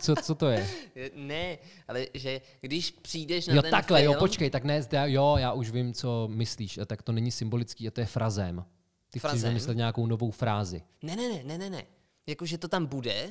[0.00, 0.68] co, co to je?
[1.14, 5.02] Ne, ale že když přijdeš na Jo, ten takhle, film, jo, počkej, tak ne, zde,
[5.06, 8.64] jo, já už vím, co myslíš, a tak to není symbolický, a to je frazem.
[9.10, 9.48] Ty chceš Frazem?
[9.50, 10.82] vymyslet nějakou novou frázi.
[11.02, 11.84] Ne, ne, ne, ne, ne, ne.
[12.26, 13.30] Jakože to tam bude,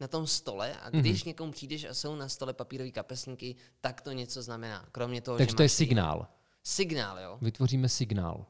[0.00, 1.00] na tom stole a Mhm.
[1.00, 4.86] když někomu přijdeš a jsou na stole papírové kapesníky, tak to něco znamená.
[4.92, 6.26] Kromě toho, Takže že to je signál.
[6.64, 7.38] Signál, jo.
[7.42, 8.46] Vytvoříme signál.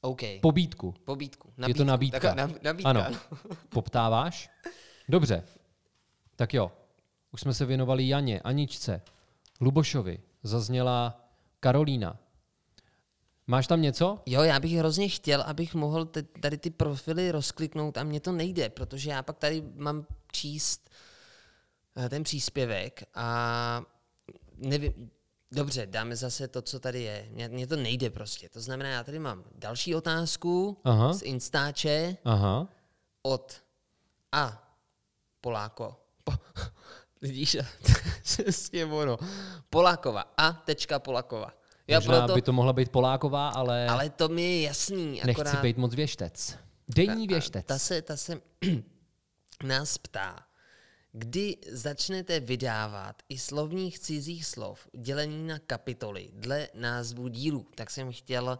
[0.00, 0.20] OK.
[0.42, 0.94] Pobídku.
[1.04, 1.52] Pobídku.
[1.66, 2.20] Je to nabídka.
[2.20, 2.90] Taková nab- nabídka.
[2.90, 3.06] Ano.
[3.68, 4.50] Poptáváš?
[5.08, 5.42] Dobře.
[6.36, 6.72] Tak jo.
[7.32, 9.02] Už jsme se věnovali Janě, Aničce,
[9.60, 10.20] Lubošovi.
[10.42, 11.24] Zazněla
[11.60, 12.18] Karolína.
[13.46, 14.18] Máš tam něco?
[14.26, 16.08] Jo, já bych hrozně chtěl, abych mohl
[16.40, 20.06] tady ty profily rozkliknout a mně to nejde, protože já pak tady mám
[20.38, 20.90] číst
[21.96, 23.82] eh, ten příspěvek a
[24.56, 25.10] nevím,
[25.52, 27.28] dobře, dáme zase to, co tady je.
[27.30, 28.48] Mně, mně to nejde prostě.
[28.48, 31.12] To znamená, já tady mám další otázku Aha.
[31.12, 32.68] z Instače Aha.
[33.22, 33.62] od
[34.32, 34.74] A.
[35.40, 35.96] Poláko.
[36.24, 36.32] Po,
[37.22, 37.56] vidíš,
[38.22, 39.18] přesně ono.
[39.70, 40.24] Polákova.
[40.36, 40.52] A.
[40.52, 41.52] Tečka Polakova.
[41.86, 45.20] Já Možná proto, by to mohla být Poláková, ale, ale to mi je jasný.
[45.24, 46.56] nechci akorát, být moc věštec.
[46.88, 47.66] Denní věštec.
[47.66, 48.40] Ta se, ta se
[49.62, 50.36] nás ptá,
[51.12, 57.66] kdy začnete vydávat i slovních cizích slov dělení na kapitoly dle názvu dílu.
[57.74, 58.58] Tak jsem chtěl,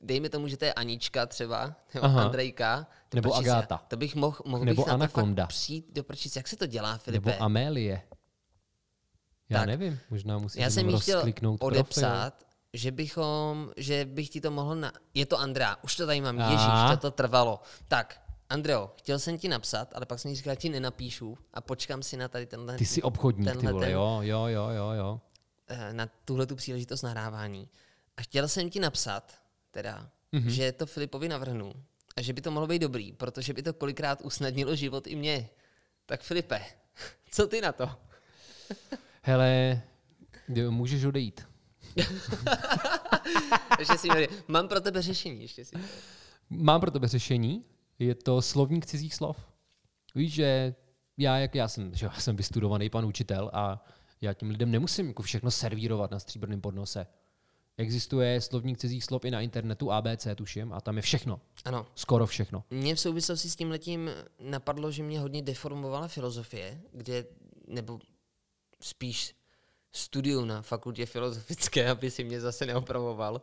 [0.00, 2.22] dejme tomu, že to je Anička třeba, nebo Aha.
[2.24, 2.86] Andrejka.
[3.10, 3.76] do Nebo prčic, Agáta.
[3.88, 5.46] To bych mohl, mohl Nebo bych na to Anakonda.
[5.46, 6.36] přijít do prčic.
[6.36, 7.30] Jak se to dělá, Filipe?
[7.30, 8.02] Nebo Amélie.
[9.48, 9.66] Já Tak.
[9.66, 11.24] nevím, možná musíš Já jsem jí chtěl
[11.60, 14.92] odepsat, že bychom, že bych ti to mohl na...
[15.14, 17.60] Je to Andrea, už to tady mám, ježíš, to to trvalo.
[17.88, 22.02] Tak, Andreo, chtěl jsem ti napsat, ale pak jsem jí říkal, ti nenapíšu a počkám
[22.02, 24.90] si na tady tenhle, Ty jsi obchodník, ty tenhle vole, ten- jo, jo, jo, jo,
[24.90, 25.20] jo.
[25.68, 27.68] eh, na tuhle tu příležitost nahrávání.
[28.16, 29.34] A chtěl jsem ti napsat,
[29.70, 30.48] teda mm-hmm.
[30.48, 31.72] že to Filipovi navrhnu
[32.16, 35.48] a že by to mohlo být dobrý, protože by to kolikrát usnadnilo život i mě.
[36.06, 36.64] Tak Filipe,
[37.30, 37.90] co ty na to?
[39.22, 39.82] Hele,
[40.68, 41.46] můžeš odejít.
[43.78, 44.08] ještě si
[44.48, 45.42] mám pro tebe řešení.
[45.42, 45.76] Ještě si
[46.50, 47.64] Mám pro tebe řešení.
[48.00, 49.36] Je to slovník cizích slov.
[50.14, 50.74] Víš, že
[51.16, 53.84] já, jak já jsem, že já jsem vystudovaný pan učitel a
[54.20, 57.06] já tím lidem nemusím jako všechno servírovat na stříbrném podnose.
[57.76, 61.40] Existuje slovník cizích slov i na internetu, ABC tuším, a tam je všechno.
[61.64, 61.86] Ano.
[61.94, 62.64] Skoro všechno.
[62.70, 67.24] Mně v souvislosti s tím letím napadlo, že mě hodně deformovala filozofie, kde,
[67.66, 67.98] nebo
[68.80, 69.34] spíš
[69.92, 73.42] studium na fakultě filozofické, aby si mě zase neopravoval.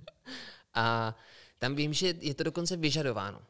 [0.74, 1.16] a
[1.58, 3.40] tam vím, že je to dokonce vyžadováno.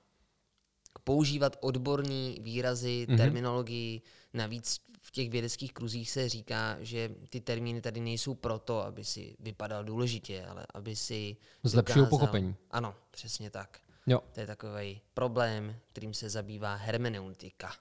[1.05, 3.17] Používat odborní výrazy, mm-hmm.
[3.17, 4.03] terminologii,
[4.35, 9.37] navíc v těch vědeckých kruzích se říká, že ty termíny tady nejsou proto, aby si
[9.41, 12.57] vypadal důležitě, ale aby si Zlepšil pochopení.
[12.71, 13.81] Ano, přesně tak.
[14.07, 14.21] Jo.
[14.33, 17.73] To je takový problém, kterým se zabývá hermeneutika.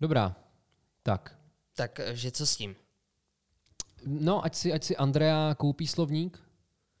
[0.00, 0.36] Dobrá,
[1.02, 1.38] tak.
[1.74, 2.76] Takže co s tím?
[4.06, 6.42] No, ať si, ať si Andrea koupí slovník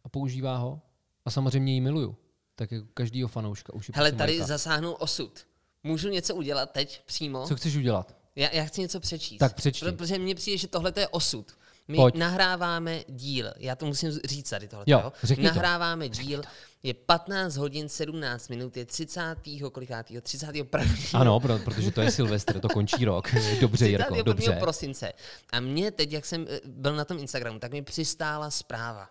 [0.04, 0.80] a používá ho.
[1.24, 2.16] A samozřejmě ji miluju.
[2.60, 3.74] Tak jako každýho fanouška.
[3.74, 4.46] Už Hele, tady Majka.
[4.46, 5.46] zasáhnu osud.
[5.82, 7.46] Můžu něco udělat teď přímo?
[7.46, 8.16] Co chceš udělat?
[8.36, 9.38] Já, já chci něco přečíst.
[9.38, 9.84] Tak přečti.
[9.84, 11.46] Protože mně přijde, že tohle je osud.
[11.88, 12.14] My Pojď.
[12.14, 14.84] nahráváme díl, já to musím říct tady tohle.
[14.88, 16.22] Jo, nahráváme to.
[16.22, 16.42] díl,
[16.82, 19.36] je 15 hodin 17 minut, je 30.
[19.72, 20.80] kolikátýho, 31.
[21.14, 23.34] Ano, protože to je Silvestr, to končí rok.
[23.60, 24.56] Dobře, Jirko, dobře.
[24.60, 25.12] prosince.
[25.52, 29.08] A mě teď, jak jsem eh, byl na tom Instagramu, tak mi přistála zpráva.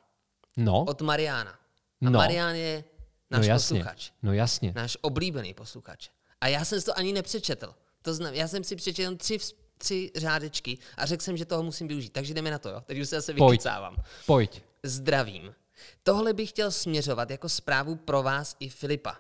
[0.58, 0.84] No.
[0.84, 1.52] Od Mariana.
[1.52, 2.12] A no.
[2.12, 2.84] Marian je
[3.32, 3.80] náš no jasně.
[3.80, 4.12] posluchač.
[4.24, 4.74] No jasně.
[4.76, 6.10] Náš oblíbený posluchač.
[6.42, 7.76] A já jsem to ani nepřečetl.
[8.02, 9.38] To znam, já jsem si přečetl tři,
[9.78, 12.10] tři řádečky a řekl jsem, že toho musím využít.
[12.10, 12.82] Takže jdeme na to, jo?
[12.86, 13.96] Teď už se zase vykycávám.
[14.26, 14.62] Pojď.
[14.84, 15.56] Zdravím.
[16.04, 19.18] Tohle bych chtěl směřovat jako zprávu pro vás i Filipa.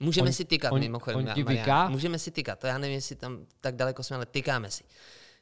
[0.00, 1.18] Můžeme on, si tykat on, mimochodem.
[1.28, 1.44] On ti
[1.88, 4.84] Můžeme si tykat, to já nevím, jestli tam tak daleko jsme, ale tykáme si.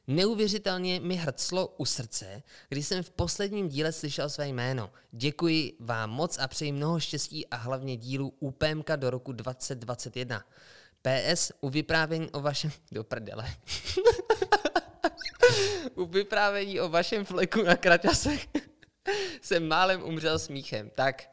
[0.09, 4.90] Neuvěřitelně mi hrclo u srdce, když jsem v posledním díle slyšel své jméno.
[5.12, 10.45] Děkuji vám moc a přeji mnoho štěstí a hlavně dílu UPMK do roku 2021.
[11.03, 12.71] PS, u vyprávění o vašem...
[12.92, 13.55] Do prdele.
[15.95, 18.49] u vyprávění o vašem fleku na kraťasech
[19.42, 20.90] jsem málem umřel smíchem.
[20.95, 21.31] Tak,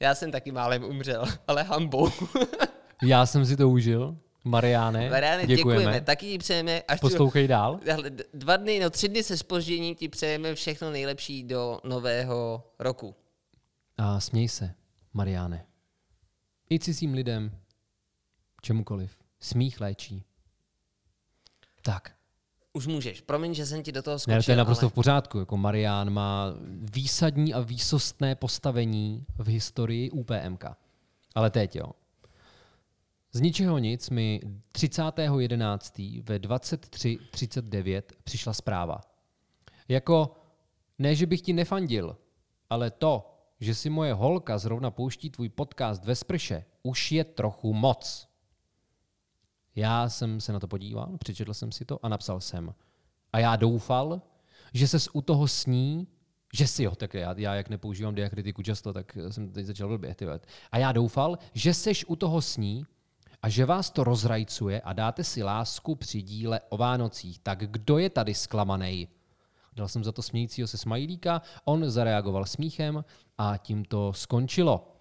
[0.00, 2.08] já jsem taky málem umřel, ale hambou.
[3.02, 4.18] já jsem si to užil.
[4.44, 5.80] Mariáne, Mariáne děkujeme.
[5.80, 6.00] děkujeme.
[6.00, 7.80] Taky ti přejeme, až Poslouchej tu, dál.
[8.34, 13.14] Dva dny, no tři dny se spožděním ti přejeme všechno nejlepší do nového roku.
[13.96, 14.74] A směj se,
[15.12, 15.66] Mariáne.
[16.70, 17.56] I cizím lidem,
[18.62, 19.12] čemukoliv.
[19.40, 20.24] Smích léčí.
[21.82, 22.12] Tak.
[22.72, 23.20] Už můžeš.
[23.20, 24.36] Promiň, že jsem ti do toho skočil.
[24.36, 24.90] Ne, to je naprosto ale...
[24.90, 25.38] v pořádku.
[25.38, 26.46] Jako Marián má
[26.92, 30.64] výsadní a výsostné postavení v historii UPMK.
[31.34, 31.92] Ale teď jo.
[33.32, 34.40] Z ničeho nic mi
[34.72, 36.22] 30.11.
[36.22, 39.00] ve 23.39 přišla zpráva.
[39.88, 40.36] Jako,
[40.98, 42.16] ne, že bych ti nefandil,
[42.70, 47.74] ale to, že si moje holka zrovna pouští tvůj podcast ve sprše, už je trochu
[47.74, 48.28] moc.
[49.74, 52.74] Já jsem se na to podíval, přečetl jsem si to a napsal jsem.
[53.32, 54.22] A já doufal,
[54.74, 56.06] že ses u toho sní,
[56.54, 60.16] že si jo, tak já, já jak nepoužívám diakritiku často, tak jsem teď začal blbě.
[60.72, 62.86] A já doufal, že seš u toho sní
[63.42, 67.38] a že vás to rozrajcuje a dáte si lásku při díle o Vánocích.
[67.38, 69.08] Tak kdo je tady zklamaný?
[69.76, 73.04] Dal jsem za to smějícího se smajlíka, on zareagoval smíchem
[73.38, 74.96] a tím to skončilo.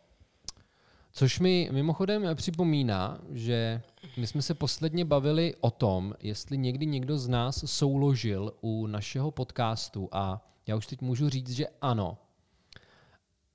[1.12, 3.82] Což mi mimochodem připomíná, že
[4.18, 9.32] my jsme se posledně bavili o tom, jestli někdy někdo z nás souložil u našeho
[9.32, 12.18] podcastu a já už teď můžu říct, že ano.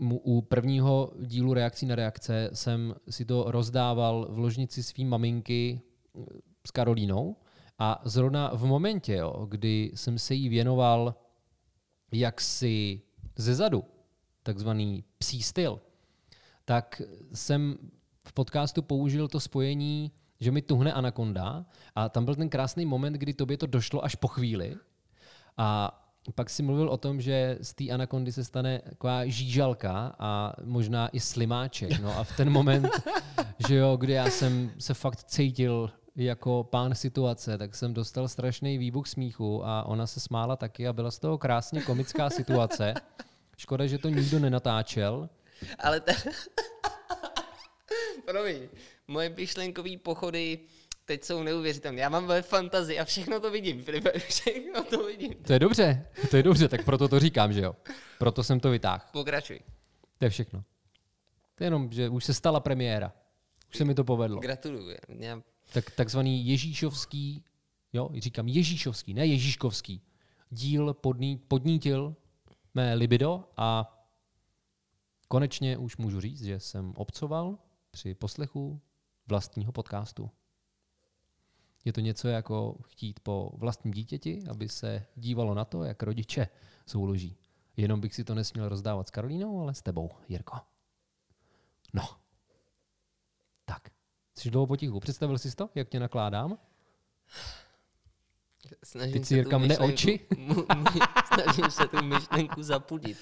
[0.00, 6.20] U prvního dílu reakcí na reakce jsem si to rozdával v ložnici svý maminky eh,
[6.66, 7.37] s Karolínou.
[7.78, 11.14] A zrovna v momentě, jo, kdy jsem se jí věnoval
[12.12, 13.00] jaksi
[13.37, 13.85] zezadu,
[14.42, 15.80] takzvaný psí styl,
[16.64, 17.02] tak
[17.33, 17.78] jsem
[18.26, 23.12] v podcastu použil to spojení, že mi tuhne anakonda a tam byl ten krásný moment,
[23.12, 24.76] kdy tobě to došlo až po chvíli.
[25.57, 26.00] A
[26.32, 31.08] pak si mluvil o tom, že z té anakondy se stane taková žížalka a možná
[31.08, 32.00] i slimáček.
[32.00, 32.88] No a v ten moment,
[33.68, 38.78] že jo, kdy já jsem se fakt cítil jako pán situace, tak jsem dostal strašný
[38.78, 42.94] výbuch smíchu a ona se smála taky a byla z toho krásně komická situace.
[43.56, 45.28] Škoda, že to nikdo nenatáčel.
[45.78, 46.14] Ale te...
[48.24, 48.68] Promiň,
[49.08, 50.58] moje myšlenkové pochody
[51.04, 52.00] teď jsou neuvěřitelné.
[52.00, 55.34] Já mám ve fantazii a všechno to vidím, Filipe, všechno to vidím.
[55.34, 57.76] To je dobře, to je dobře, tak proto to říkám, že jo.
[58.18, 59.04] Proto jsem to vytáhl.
[59.12, 59.60] Pokračuj.
[60.18, 60.64] To je všechno.
[61.54, 63.12] To je jenom, že už se stala premiéra.
[63.70, 64.40] Už se mi to povedlo.
[64.40, 64.96] Gratuluju.
[65.08, 65.40] Já,
[65.72, 67.44] Tak, takzvaný Ježíšovský,
[67.92, 70.02] jo, říkám Ježíšovský, ne Ježíškovský,
[70.50, 72.16] díl podní, podnítil
[72.74, 73.90] mé libido a
[75.28, 77.58] konečně už můžu říct, že jsem obcoval
[77.90, 78.80] při poslechu
[79.26, 80.30] vlastního podcastu.
[81.84, 86.48] Je to něco jako chtít po vlastním dítěti, aby se dívalo na to, jak rodiče
[86.86, 87.36] souloží.
[87.76, 90.56] Jenom bych si to nesměl rozdávat s Karolínou, ale s tebou, Jirko.
[91.92, 92.08] No.
[93.64, 93.88] Tak.
[94.34, 95.00] Jsi dlouho potichu.
[95.00, 96.58] Představil jsi to, jak tě nakládám?
[98.82, 100.20] snažím Teď si Jirka mne oči.
[101.34, 103.18] snažím se tu myšlenku zapudit.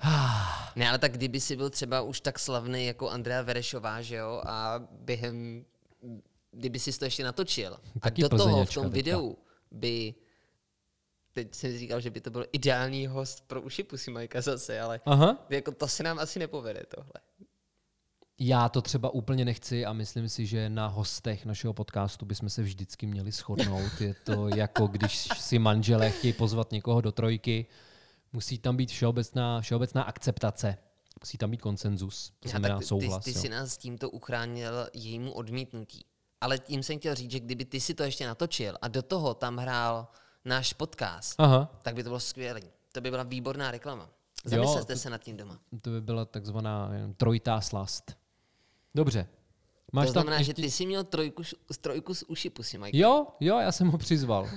[0.76, 4.42] Ne, ale tak kdyby si byl třeba už tak slavný jako Andrea Verešová, že jo,
[4.46, 5.64] a během,
[6.50, 8.94] kdyby si to ještě natočil, a do toho v tom teďka.
[8.94, 9.38] videu
[9.70, 10.14] by,
[11.32, 15.00] teď jsem říkal, že by to byl ideální host pro uši Pusy Majka zase, ale
[15.06, 15.46] Aha.
[15.50, 17.12] jako to se nám asi nepovede tohle.
[18.42, 22.62] Já to třeba úplně nechci a myslím si, že na hostech našeho podcastu bychom se
[22.62, 24.00] vždycky měli shodnout.
[24.00, 27.66] Je to jako když si manželé chtějí pozvat někoho do trojky,
[28.32, 30.78] musí tam být všeobecná, všeobecná akceptace.
[31.22, 33.24] Musí tam být konsenzus, to Já, znamená tak ty, souhlas.
[33.24, 33.42] ty, ty jo.
[33.42, 36.04] si nás tímto uchránil jejímu odmítnutí.
[36.40, 39.34] Ale tím jsem chtěl říct, že kdyby ty si to ještě natočil a do toho
[39.34, 40.08] tam hrál
[40.44, 42.60] náš podcast, Aha, tak by to bylo skvělé.
[42.92, 44.02] To by byla výborná reklama.
[44.04, 44.10] Jo,
[44.50, 45.58] Zamyslete to- se nad tím doma.
[45.82, 48.16] to by byla takzvaná trojitá slast.
[48.94, 49.26] Dobře.
[49.92, 50.62] Máš to znamená, tam že ještě...
[50.62, 51.42] ty jsi měl trojku,
[51.80, 52.98] trojku z uši pusy, Mike.
[52.98, 54.48] Jo, jo, já jsem ho přizval.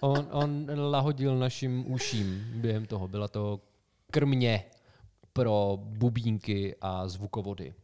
[0.00, 3.08] On, on lahodil našim uším během toho.
[3.08, 3.60] Byla to
[4.12, 4.64] krmě
[5.32, 7.74] pro bubínky a zvukovody.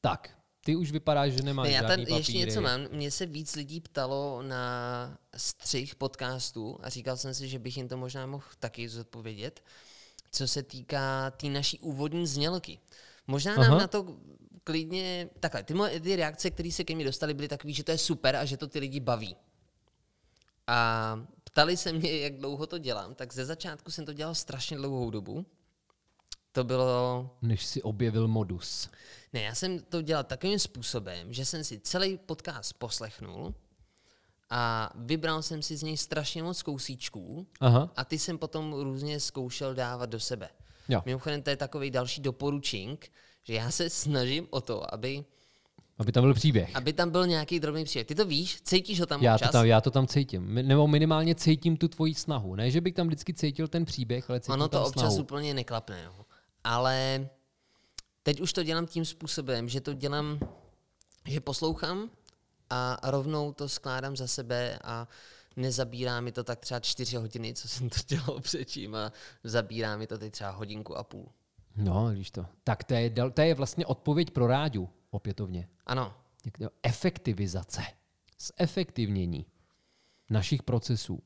[0.00, 0.37] Tak,
[0.68, 2.18] ty už vypadáš, že nemáš Ne, já žádný tam papíry.
[2.18, 2.80] ještě něco mám.
[2.92, 7.88] Mně se víc lidí ptalo na střih podcastu a říkal jsem si, že bych jim
[7.88, 9.64] to možná mohl taky zodpovědět,
[10.32, 12.78] co se týká té tý naší úvodní znělky.
[13.26, 13.78] Možná nám Aha.
[13.78, 14.16] na to
[14.64, 15.28] klidně...
[15.40, 17.98] Takhle, ty, moje, ty reakce, které se ke mně dostaly, byly takové, že to je
[17.98, 19.36] super a že to ty lidi baví.
[20.66, 24.76] A ptali se mě, jak dlouho to dělám, tak ze začátku jsem to dělal strašně
[24.76, 25.46] dlouhou dobu.
[26.52, 28.88] To bylo Než si objevil modus.
[29.32, 33.54] ne, já jsem to dělal takovým způsobem, že jsem si celý podcast poslechnul
[34.50, 39.20] a vybral jsem si z něj strašně moc kousíčků Aha, a ty jsem potom různě
[39.20, 40.48] zkoušel dávat do sebe.
[40.88, 41.02] jo.
[41.06, 43.12] Mimochodem, to je takový další doporučink,
[43.44, 45.24] že já se snažím o to, aby,
[45.98, 46.76] Aby tam byl příběh.
[46.76, 48.06] aby tam byl nějaký drobný příběh.
[48.06, 48.60] Ty to víš?
[48.62, 49.48] Cítíš ho tam Já občas?
[49.48, 50.54] to, tam, já to tam cítím.
[50.54, 52.54] Nebo minimálně cítím tu tvoji snahu.
[52.54, 55.16] Ne, že bych tam vždycky cítil ten příběh, ale cítím Ono to tam občas snahu.
[55.22, 56.02] úplně neklapne.
[56.04, 56.12] Jo.
[56.68, 57.28] Ale
[58.22, 60.40] teď už to dělám tím způsobem, že to dělám,
[61.26, 62.10] že poslouchám
[62.70, 65.08] a rovnou to skládám za sebe a
[65.56, 69.12] nezabírá mi to tak třeba čtyři hodiny, co jsem to dělal předtím a
[69.44, 71.28] zabírá mi to teď třeba hodinku a půl.
[71.76, 72.46] No, víš to.
[72.64, 75.68] Tak to je, to je vlastně odpověď pro ráďu opětovně.
[75.86, 76.14] Ano,
[76.82, 77.82] Efektivizace.
[78.58, 79.46] Zefektivnění
[80.30, 81.22] našich procesů.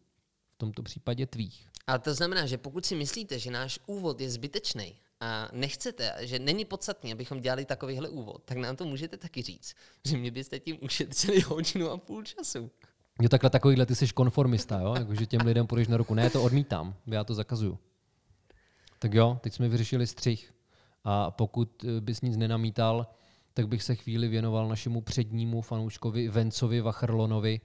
[0.54, 1.68] V tomto případě tvých.
[1.86, 6.38] ale to znamená, že pokud si myslíte, že náš úvod je zbytečný a nechcete, že
[6.38, 10.60] není podstatný, abychom dělali takovýhle úvod, tak nám to můžete taky říct, že mě byste
[10.60, 12.70] tím ušetřili hodinu a půl času.
[13.20, 14.94] Jo, takhle takovýhle ty jsi konformista, jo?
[14.98, 16.14] Jako, že těm lidem půjdeš na ruku.
[16.14, 16.94] Ne, to odmítám.
[17.06, 17.78] Já to zakazuju.
[18.98, 20.54] Tak jo, teď jsme vyřešili střih.
[21.04, 23.06] A pokud eh, bys nic nenamítal,
[23.54, 27.60] tak bych se chvíli věnoval našemu přednímu fanouškovi Vencovi Vachrlonovi,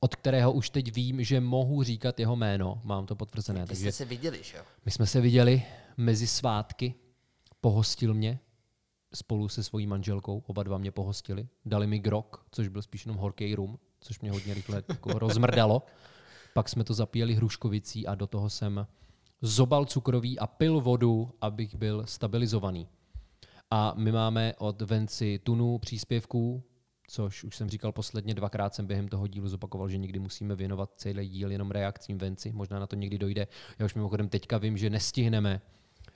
[0.00, 2.80] od kterého už teď vím, že mohu říkat jeho jméno.
[2.84, 3.60] Mám to potvrzené.
[3.60, 4.62] Vy Takže jste se viděli, že jo?
[4.84, 5.62] my jsme se viděli
[5.96, 6.94] mezi svátky,
[7.60, 8.40] pohostil mě
[9.14, 13.20] spolu se svojí manželkou, oba dva mě pohostili, dali mi grok, což byl spíš jenom
[13.20, 15.82] horký rum, což mě hodně rychle jako rozmrdalo.
[16.54, 18.86] Pak jsme to zapíjeli hruškovicí a do toho jsem
[19.42, 22.88] zobal cukroví a pil vodu, abych byl stabilizovaný.
[23.70, 26.62] A my máme od Venci tunu příspěvků,
[27.10, 30.92] což už jsem říkal posledně dvakrát jsem během toho dílu zopakoval, že někdy musíme věnovat
[30.96, 32.52] celý díl jenom reakcím Venci.
[32.52, 33.46] Možná na to někdy dojde.
[33.78, 35.60] Já už mimochodem teďka vím, že nestihneme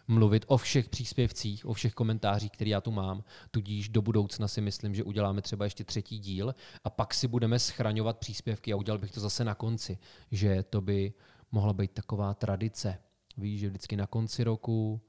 [0.08, 3.24] mluvit o všech příspěvcích, o všech komentářích, které já tu mám.
[3.50, 7.58] Tudíž do budoucna si myslím, že uděláme třeba ještě třetí díl a pak si budeme
[7.58, 9.98] schraňovat příspěvky a udělal bych to zase na konci,
[10.30, 11.12] že to by
[11.52, 12.98] mohla být taková tradice.
[13.36, 15.00] Víš, že vždycky na konci roku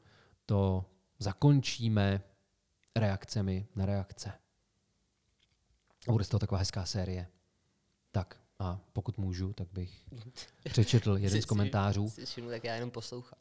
[0.46, 0.86] to
[1.20, 2.22] zakončíme
[2.96, 4.45] reakcemi na reakce.
[6.08, 7.28] A bude z toho taková hezká série.
[8.12, 10.02] Tak a pokud můžu, tak bych
[10.70, 12.14] přečetl jeden z komentářů.
[12.50, 13.40] Tak já jenom poslouchám.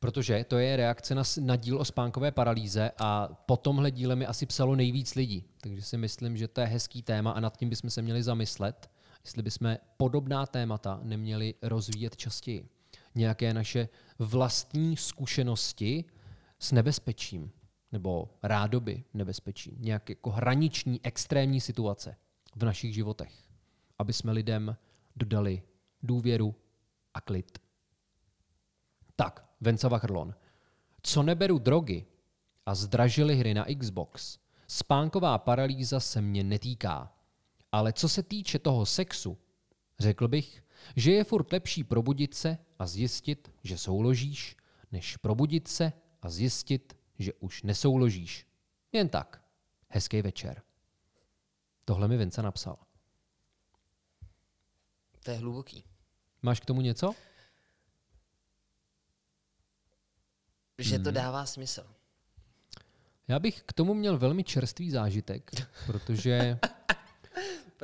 [0.00, 4.26] Protože to je reakce na, na díl o spánkové paralýze a po tomhle díle mi
[4.26, 5.44] asi psalo nejvíc lidí.
[5.60, 8.90] Takže si myslím, že to je hezký téma a nad tím bychom se měli zamyslet,
[9.24, 12.68] jestli bychom podobná témata neměli rozvíjet častěji.
[13.14, 13.88] Nějaké naše
[14.18, 16.04] vlastní zkušenosti
[16.58, 17.52] s nebezpečím.
[17.92, 22.16] Nebo rádoby nebezpečí, nějak jako hraniční, extrémní situace
[22.56, 23.32] v našich životech,
[23.98, 24.76] aby jsme lidem
[25.16, 25.62] dodali
[26.02, 26.54] důvěru
[27.14, 27.58] a klid.
[29.16, 30.34] Tak, Vencava Chrlon.
[31.02, 32.06] Co neberu drogy
[32.66, 37.12] a zdražily hry na Xbox, spánková paralýza se mě netýká.
[37.72, 39.38] Ale co se týče toho sexu,
[39.98, 40.64] řekl bych,
[40.96, 44.56] že je furt lepší probudit se a zjistit, že souložíš,
[44.92, 48.46] než probudit se a zjistit, že už nesouložíš.
[48.92, 49.42] Jen tak.
[49.88, 50.62] Hezký večer.
[51.84, 52.76] Tohle mi Vince napsal.
[55.24, 55.84] To je hluboký.
[56.42, 57.14] Máš k tomu něco?
[60.78, 61.94] Že to dává smysl.
[63.28, 65.50] Já bych k tomu měl velmi čerstvý zážitek,
[65.86, 66.58] protože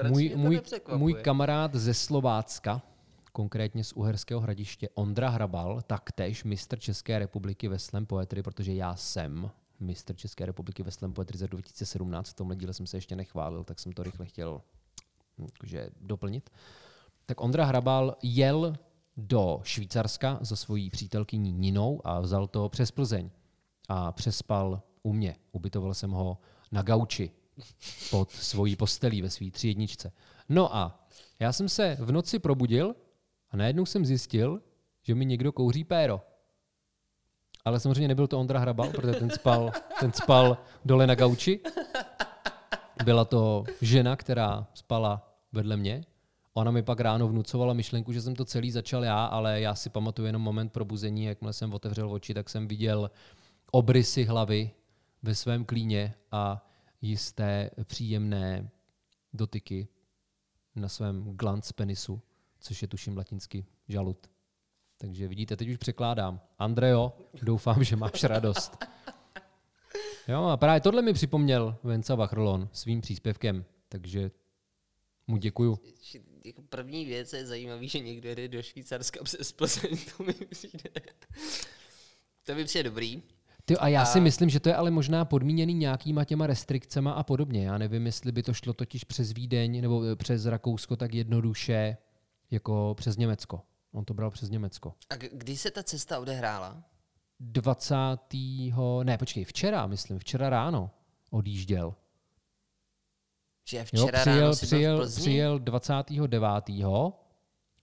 [0.08, 0.60] můj, můj,
[0.96, 2.82] můj kamarád ze Slovácka,
[3.36, 8.96] konkrétně z Uherského hradiště, Ondra Hrabal, taktéž mistr České republiky ve slam poetry, protože já
[8.96, 13.16] jsem mistr České republiky ve slam poetry za 2017, v tomhle díle jsem se ještě
[13.16, 14.60] nechválil, tak jsem to rychle chtěl
[15.38, 16.50] hm, jakože, doplnit.
[17.26, 18.76] Tak Ondra Hrabal jel
[19.16, 23.30] do Švýcarska za svojí přítelkyní Ninou a vzal to přes Plzeň
[23.88, 25.36] a přespal u mě.
[25.52, 26.38] Ubytoval jsem ho
[26.72, 27.30] na gauči
[28.10, 30.12] pod svojí postelí ve své třijedničce.
[30.48, 31.08] No a
[31.38, 32.94] já jsem se v noci probudil
[33.50, 34.62] a najednou jsem zjistil,
[35.02, 36.20] že mi někdo kouří péro.
[37.64, 41.60] Ale samozřejmě nebyl to Ondra Hrabal, protože ten spal, ten spal dole na gauči.
[43.04, 46.04] Byla to žena, která spala vedle mě.
[46.54, 49.90] Ona mi pak ráno vnucovala myšlenku, že jsem to celý začal já, ale já si
[49.90, 53.10] pamatuju jenom moment probuzení, jakmile jsem otevřel oči, tak jsem viděl
[53.70, 54.70] obrysy hlavy
[55.22, 56.66] ve svém klíně a
[57.00, 58.70] jisté příjemné
[59.32, 59.88] dotyky
[60.76, 62.20] na svém glans penisu,
[62.66, 64.26] což je tuším latinsky žalud.
[64.98, 66.40] Takže vidíte, teď už překládám.
[66.58, 67.12] Andreo,
[67.42, 68.84] doufám, že máš radost.
[70.28, 74.30] Jo, a právě tohle mi připomněl Venca Vachrlon svým příspěvkem, takže
[75.26, 75.78] mu děkuju.
[76.44, 80.90] Jako první věc je zajímavý, že někdo jede do Švýcarska přes Plzeň, to mi přijde.
[82.46, 83.22] To mi přijde dobrý.
[83.64, 87.22] Ty, a já si myslím, že to je ale možná podmíněný nějakýma těma restrikcema a
[87.22, 87.66] podobně.
[87.66, 91.96] Já nevím, jestli by to šlo totiž přes Vídeň nebo eh, přes Rakousko tak jednoduše
[92.50, 93.62] jako přes Německo.
[93.92, 94.94] On to bral přes Německo.
[95.10, 96.82] A kdy se ta cesta odehrála?
[97.40, 97.94] 20.
[99.02, 100.90] Ne, počkej, včera, myslím, včera ráno
[101.30, 101.94] odjížděl.
[103.68, 105.20] Že Jo, včera přijel, ráno jsi byl v přijel, Plzni?
[105.22, 106.68] přijel 29.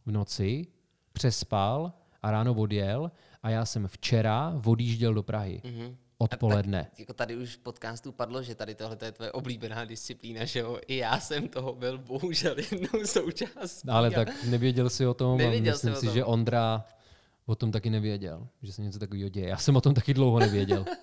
[0.05, 0.67] v noci,
[1.13, 3.11] přespal a ráno odjel
[3.43, 5.97] a já jsem včera odjížděl do Prahy Mhm.
[6.23, 6.87] Odpoledne.
[6.97, 10.79] Jako tady už v podcastu padlo, že tady tohle je tvoje oblíbená disciplína, že jo?
[10.87, 13.87] I já jsem toho byl bohužel jednou součástí.
[13.89, 16.15] Ale a- tak nevěděl si o tom Nevěděl a myslím o si, tom.
[16.15, 16.85] že Ondra
[17.45, 19.47] o tom taky nevěděl, že se něco takového děje.
[19.47, 20.85] Já jsem o tom taky dlouho nevěděl.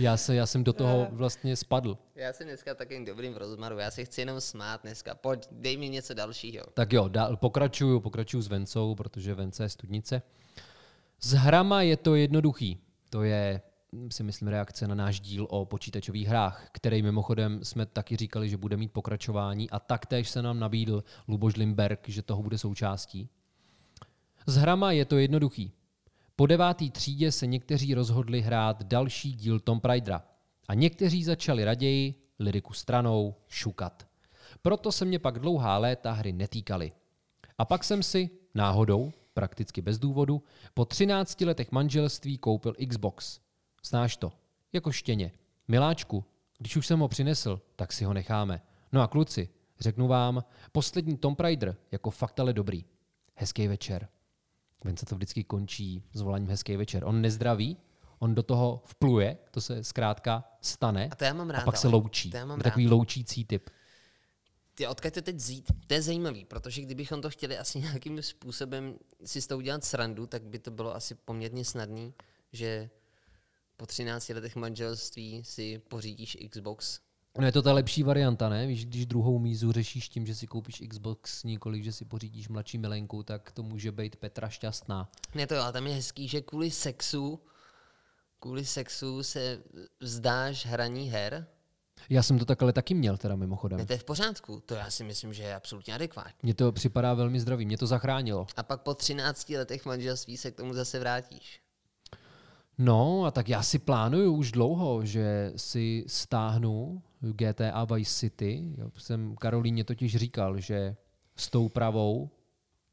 [0.00, 1.98] Já, se, já jsem do toho vlastně spadl.
[2.14, 5.14] Já jsem dneska takovým dobrým v rozmaru, já se chci jenom smát dneska.
[5.14, 6.64] Pojď, dej mi něco dalšího.
[6.74, 10.22] Tak jo, dál, pokračuju, pokračuju s Vencou, protože Vence je studnice.
[11.20, 12.78] S hrama je to jednoduchý.
[13.10, 13.60] To je,
[14.10, 18.56] si myslím, reakce na náš díl o počítačových hrách, který mimochodem jsme taky říkali, že
[18.56, 23.28] bude mít pokračování a taktéž se nám nabídl Luboš Limberg, že toho bude součástí.
[24.46, 25.72] S hrama je to jednoduchý.
[26.36, 30.22] Po devátý třídě se někteří rozhodli hrát další díl Tomb Raidera
[30.68, 34.08] a někteří začali raději, liriku stranou, šukat.
[34.62, 36.92] Proto se mě pak dlouhá léta hry netýkaly.
[37.58, 40.42] A pak jsem si, náhodou, prakticky bez důvodu,
[40.74, 43.40] po 13 letech manželství koupil Xbox.
[43.84, 44.32] Znáš to,
[44.72, 45.32] jako štěně.
[45.68, 46.24] Miláčku,
[46.58, 48.62] když už jsem ho přinesl, tak si ho necháme.
[48.92, 49.48] No a kluci,
[49.80, 52.84] řeknu vám, poslední Tomb Raider jako fakt ale dobrý.
[53.34, 54.08] Hezký večer.
[54.84, 57.04] Vence to vždycky končí s voláním hezký večer.
[57.04, 57.76] On nezdraví,
[58.18, 61.62] on do toho vpluje, to se zkrátka stane A to já mám rád.
[61.62, 61.92] a pak se ale.
[61.96, 62.30] loučí.
[62.30, 63.70] To já mám Je takový loučící typ.
[64.78, 65.72] Ty, odkud to teď vzít?
[65.86, 70.26] To je zajímavý, protože kdybychom to chtěli asi nějakým způsobem si s tou udělat srandu,
[70.26, 72.14] tak by to bylo asi poměrně snadný,
[72.52, 72.90] že
[73.76, 77.00] po 13 letech manželství si pořídíš Xbox.
[77.38, 78.66] No je to ta lepší varianta, ne?
[78.66, 82.78] Víš, když druhou mízu řešíš tím, že si koupíš Xbox, nikoliv, že si pořídíš mladší
[82.78, 85.10] milenku, tak to může být Petra šťastná.
[85.34, 87.40] Ne to jo, ale tam je hezký, že kvůli sexu,
[88.40, 89.62] kvůli sexu se
[90.00, 91.46] vzdáš hraní her.
[92.08, 93.78] Já jsem to takhle taky měl, teda mimochodem.
[93.78, 94.62] Ne, to je v pořádku.
[94.66, 96.38] To já si myslím, že je absolutně adekvátní.
[96.42, 98.46] Mně to připadá velmi zdravý, mě to zachránilo.
[98.56, 101.60] A pak po 13 letech manželství se k tomu zase vrátíš.
[102.78, 108.74] No a tak já si plánuju už dlouho, že si stáhnu GTA Vice City.
[108.78, 110.96] Já jsem Karolíně totiž říkal, že
[111.36, 112.30] s tou pravou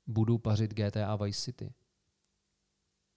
[0.08, 1.74] budu pařit GTA Vice City.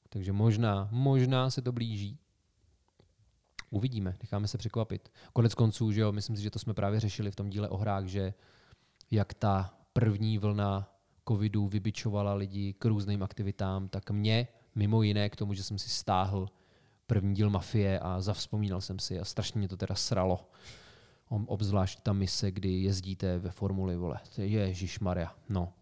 [0.09, 2.19] Takže možná, možná se to blíží.
[3.71, 5.13] Uvidíme, necháme se překvapit.
[5.33, 7.77] Konec konců, že jo, myslím si, že to jsme právě řešili v tom díle o
[7.77, 8.35] hrách, že
[9.11, 10.95] jak ta první vlna
[11.29, 15.89] covidu vybičovala lidi k různým aktivitám, tak mě, mimo jiné k tomu, že jsem si
[15.91, 16.49] stáhl
[17.07, 20.51] první díl Mafie a zavzpomínal jsem si a strašně mě to teda sralo.
[21.47, 24.21] Obzvlášť ta mise, kdy jezdíte ve formuli, vole.
[24.37, 25.35] Ježíš Maria.
[25.49, 25.73] No.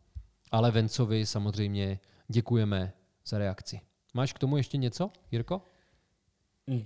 [0.50, 2.92] Ale Vencovi samozřejmě děkujeme
[3.26, 3.80] za reakci.
[4.14, 5.62] Máš k tomu ještě něco, Jirko?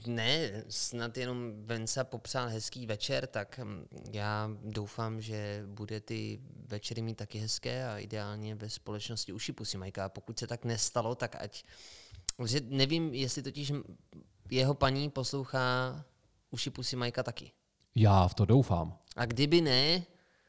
[0.07, 7.03] Ne, snad jenom Venca popřál hezký večer, tak hm, já doufám, že bude ty večery
[7.03, 10.09] mít taky hezké a ideálně ve společnosti uši pusy Majka.
[10.09, 11.65] Pokud se tak nestalo, tak ať...
[12.47, 13.73] Že nevím, jestli totiž
[14.51, 16.05] jeho paní poslouchá
[16.51, 17.53] uši pusy Majka taky.
[17.95, 18.99] Já v to doufám.
[19.17, 20.03] A kdyby ne,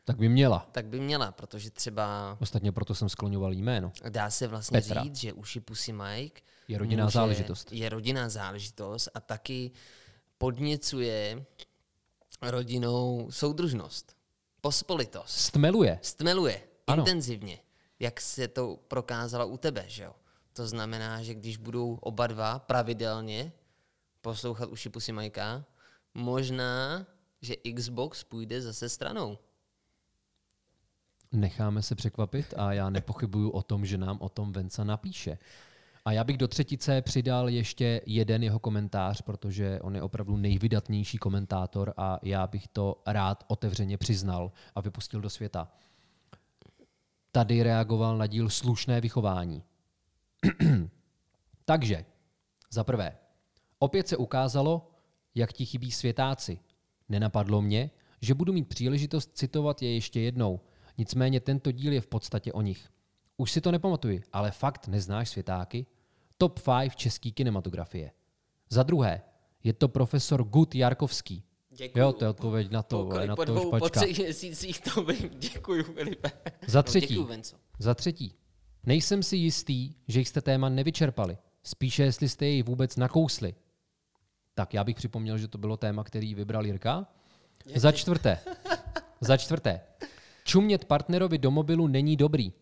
[0.06, 0.70] tak by měla.
[0.72, 2.38] Tak by měla, protože třeba...
[2.40, 3.92] Ostatně proto jsem skloňoval jméno.
[4.10, 5.04] Dá se vlastně Petra.
[5.04, 7.72] říct, že uši pusy Mike je rodinná může, záležitost.
[7.72, 9.72] Je rodinná záležitost a taky
[10.38, 11.46] podněcuje
[12.42, 14.16] rodinou soudružnost,
[14.62, 15.38] pospolitost.
[15.38, 16.00] Stmeluje.
[16.02, 16.62] Stmeluje.
[16.88, 17.02] Ano.
[17.02, 17.60] Intenzivně.
[18.00, 20.16] Jak se to prokázalo u tebe, že jo?
[20.54, 23.54] To znamená, že když budou oba dva pravidelně
[24.22, 25.66] poslouchat uši pusy Majka,
[26.14, 27.06] možná,
[27.42, 29.38] že Xbox půjde zase stranou.
[31.32, 35.38] Necháme se překvapit a já nepochybuju o tom, že nám o tom Venca napíše.
[36.06, 41.18] A já bych do třetice přidal ještě jeden jeho komentář, protože on je opravdu nejvydatnější
[41.18, 45.72] komentátor a já bych to rád otevřeně přiznal a vypustil do světa.
[47.32, 49.64] Tady reagoval na díl slušné vychování.
[51.66, 52.06] Takže,
[52.72, 53.18] za prvé,
[53.80, 54.92] opět se ukázalo,
[55.36, 56.60] jak ti chybí světáci.
[57.10, 60.60] Nenapadlo mě, že budu mít příležitost citovat je ještě jednou–
[60.98, 62.90] Nicméně tento díl je v podstatě o nich.
[63.38, 65.86] Už si to nepamatuji, ale fakt neznáš světáky?
[66.38, 68.12] Top 5 české kinematografie.
[68.70, 69.22] Za druhé,
[69.64, 71.44] je to profesor Gut Jarkovský.
[71.70, 72.04] Děkuju.
[72.04, 73.06] Jo, to je odpověď na to.
[73.06, 75.30] Po, na po to dvou, po třech měsících to vím.
[75.34, 76.32] Děkuju, Filipe.
[76.68, 77.42] Za třetí, no, děkuju,
[77.80, 78.36] za třetí,
[78.84, 81.38] nejsem si jistý, že jste téma nevyčerpali.
[81.64, 83.56] Spíše, jestli jste jej vůbec nakousli.
[84.54, 87.08] Tak já bych připomněl, že to bylo téma, který vybral Jirka.
[87.76, 88.40] Za čtvrté,
[89.22, 89.82] za čtvrté,
[90.44, 92.54] Čumět partnerovi do mobilu není dobrý.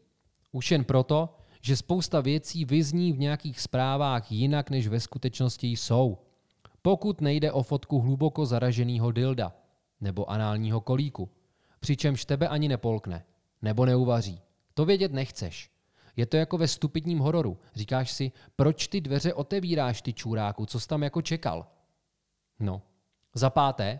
[0.51, 6.17] Už jen proto, že spousta věcí vyzní v nějakých zprávách jinak, než ve skutečnosti jsou.
[6.82, 9.55] Pokud nejde o fotku hluboko zaraženého dilda
[10.01, 11.30] nebo análního kolíku,
[11.80, 13.25] přičemž tebe ani nepolkne
[13.61, 14.41] nebo neuvaří.
[14.73, 15.71] To vědět nechceš.
[16.15, 17.57] Je to jako ve stupidním hororu.
[17.75, 21.67] Říkáš si, proč ty dveře otevíráš, ty čůráku, co jsi tam jako čekal?
[22.59, 22.82] No.
[23.34, 23.99] Za páté,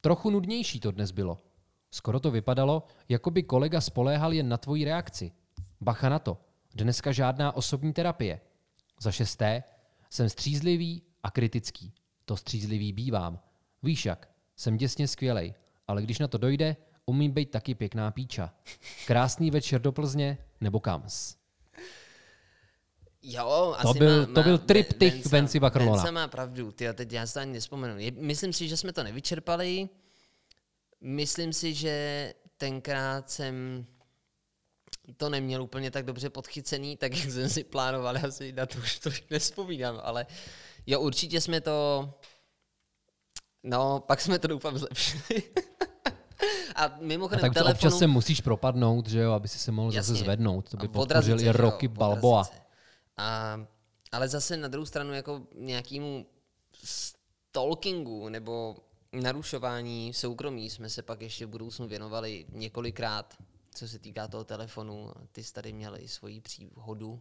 [0.00, 1.45] trochu nudnější to dnes bylo.
[1.96, 5.32] Skoro to vypadalo, jako by kolega spoléhal jen na tvoji reakci.
[5.80, 6.38] Bacha na to.
[6.74, 8.40] Dneska žádná osobní terapie.
[9.00, 9.62] Za šesté,
[10.10, 11.92] jsem střízlivý a kritický.
[12.24, 13.40] To střízlivý bývám.
[13.82, 15.54] Víš jak, jsem děsně skvělej,
[15.88, 16.76] ale když na to dojde,
[17.06, 18.52] umím být taky pěkná píča.
[19.06, 21.36] Krásný večer do Plzně nebo Kams.
[23.22, 26.02] Jo, to asi byl, má, to byl triptych Venci Bakrlona.
[26.02, 27.94] Venca má pravdu, tyjo, teď já se ani nespomenu.
[28.20, 29.88] Myslím si, že jsme to nevyčerpali.
[31.00, 33.86] Myslím si, že tenkrát jsem
[35.16, 38.78] to neměl úplně tak dobře podchycený, tak jak jsem si plánoval, já si na to
[38.78, 40.26] už to nespomínám, ale
[40.86, 42.10] jo, určitě jsme to,
[43.62, 45.42] no, pak jsme to doufám zlepšili.
[46.76, 47.74] A mimochodem a tak telefonu...
[47.74, 50.14] občas se musíš propadnout, že jo, aby si se mohl Jasně.
[50.14, 50.70] zase zvednout.
[50.70, 52.48] To by podpořil i roky Balboa.
[53.16, 53.60] A,
[54.12, 56.26] ale zase na druhou stranu jako nějakému
[56.84, 58.76] stalkingu nebo
[59.12, 63.36] narušování soukromí jsme se pak ještě v budoucnu věnovali několikrát,
[63.74, 65.12] co se týká toho telefonu.
[65.32, 67.20] Ty jsi tady měl i svoji příhodu.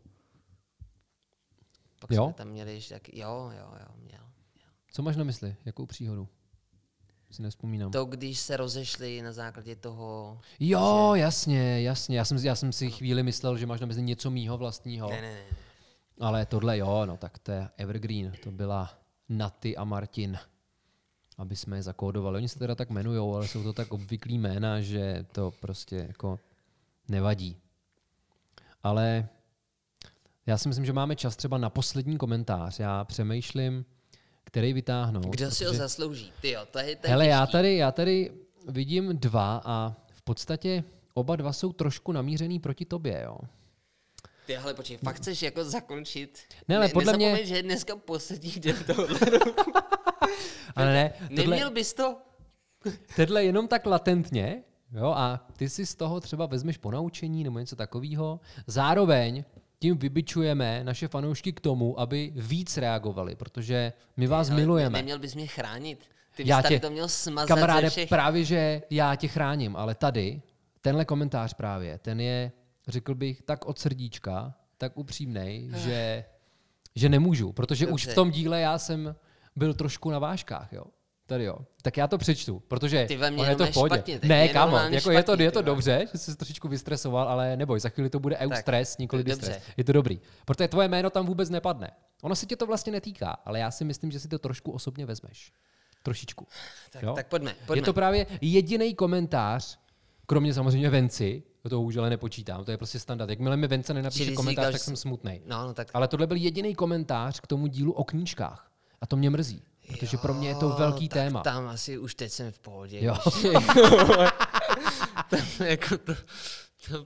[2.00, 2.24] Pak jo?
[2.24, 4.22] jsme tam měli ještě tak, jo, jo, jo, měl,
[4.56, 4.68] měl.
[4.92, 5.56] Co máš na mysli?
[5.66, 6.28] Jakou příhodu?
[7.32, 7.92] Si nespomínám.
[7.92, 10.40] To, když se rozešli na základě toho...
[10.60, 11.22] Jo, že...
[11.22, 12.18] jasně, jasně.
[12.18, 15.10] Já jsem, já jsem si chvíli myslel, že máš na mysli něco mýho vlastního.
[15.10, 15.58] Ne, ne, ne.
[16.20, 18.34] Ale tohle jo, no tak to je Evergreen.
[18.44, 20.38] To byla Naty a Martin
[21.38, 22.38] aby jsme je zakódovali.
[22.38, 26.40] Oni se teda tak jmenují, ale jsou to tak obvyklý jména, že to prostě jako
[27.08, 27.58] nevadí.
[28.84, 29.28] Ale
[30.46, 32.80] já si myslím, že máme čas třeba na poslední komentář.
[32.80, 33.86] Já přemýšlím,
[34.44, 35.26] který vytáhnout.
[35.26, 36.32] Kdo si ho zaslouží?
[36.42, 38.32] Ty jo, to je, to je Hele, já tady, já tady
[38.68, 40.84] vidím dva a v podstatě
[41.14, 43.38] oba dva jsou trošku namířený proti tobě, jo.
[44.46, 46.40] Ty ale počkej, fakt chceš jako zakončit?
[46.68, 47.46] Ne, ale podle mě...
[47.46, 49.72] že je dneska poslední den tohohle roku.
[50.76, 51.14] Ale ne.
[51.36, 52.18] Tohle, Neměl bys to?
[53.16, 57.76] Tohle jenom tak latentně, jo, a ty si z toho třeba vezmeš ponaučení nebo něco
[57.76, 58.40] takového.
[58.68, 59.44] Zároveň
[59.80, 64.98] tím vybičujeme naše fanoušky k tomu, aby víc reagovali, protože my vás Ale milujeme.
[65.00, 66.00] Neměl bys mě chránit.
[66.36, 68.10] Ty bys Já tady tě- to měl smazat Kamaráde, ze všech.
[68.10, 70.42] právě, že já tě chráním, ale tady,
[70.82, 72.52] tenhle komentář právě, ten je,
[72.88, 76.26] řekl bych, tak od srdíčka, tak upřímnej, že,
[76.96, 78.12] že nemůžu, protože už Dobře.
[78.12, 79.16] v tom díle já jsem
[79.56, 80.84] byl trošku na vážkách, jo.
[81.28, 81.58] Tady jo.
[81.82, 83.96] Tak já to přečtu, protože Ty ve mně je to v pohodě.
[83.96, 87.58] špatně ne, kámo, jako je to, je to dobře, že jsi se trošičku vystresoval, ale
[87.58, 89.62] neboj, za chvíli to bude eustres, nikoli distres.
[89.78, 90.22] Je to dobrý.
[90.46, 91.92] Protože tvoje jméno tam vůbec nepadne.
[92.22, 95.06] Ono se tě to vlastně netýká, ale já si myslím, že si to trošku osobně
[95.06, 95.52] vezmeš.
[96.04, 96.48] Trošičku.
[96.92, 97.14] Tak, jo?
[97.14, 97.80] tak pojďme, pojďme.
[97.80, 99.80] Je to právě jediný komentář,
[100.26, 103.30] kromě samozřejmě Venci, to už ale nepočítám, to je prostě standard.
[103.30, 105.42] Jakmile mi Vence nenapíše komentář, říkal, tak jsem smutný.
[105.46, 108.75] No, no tak Ale tohle byl jediný komentář k tomu dílu o knížkách.
[109.06, 111.42] A to mě mrzí, protože pro mě je to velký tak téma.
[111.42, 113.00] tam asi už teď jsem v pohodě.
[113.06, 113.16] Jo.
[115.30, 116.14] Tam jako to,
[116.90, 117.06] to,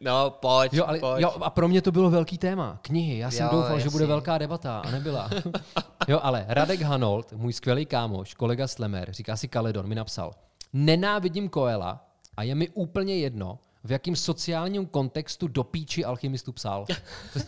[0.00, 1.22] no, pojď, Jo, ale, pojď.
[1.22, 2.78] jo, a pro mě to bylo velký téma.
[2.82, 3.18] Knihy.
[3.18, 3.90] Já jsem Jo, doufal, že jasně.
[3.90, 5.30] bude velká debata a nebyla.
[6.08, 10.32] jo, ale Radek Hanold, můj skvělý kámoš, kolega Slemer, říká si Kaledon, mi napsal,
[10.72, 12.04] nenávidím Koela
[12.36, 16.86] a je mi úplně jedno, v jakém sociálním kontextu do píči alchymistů psal.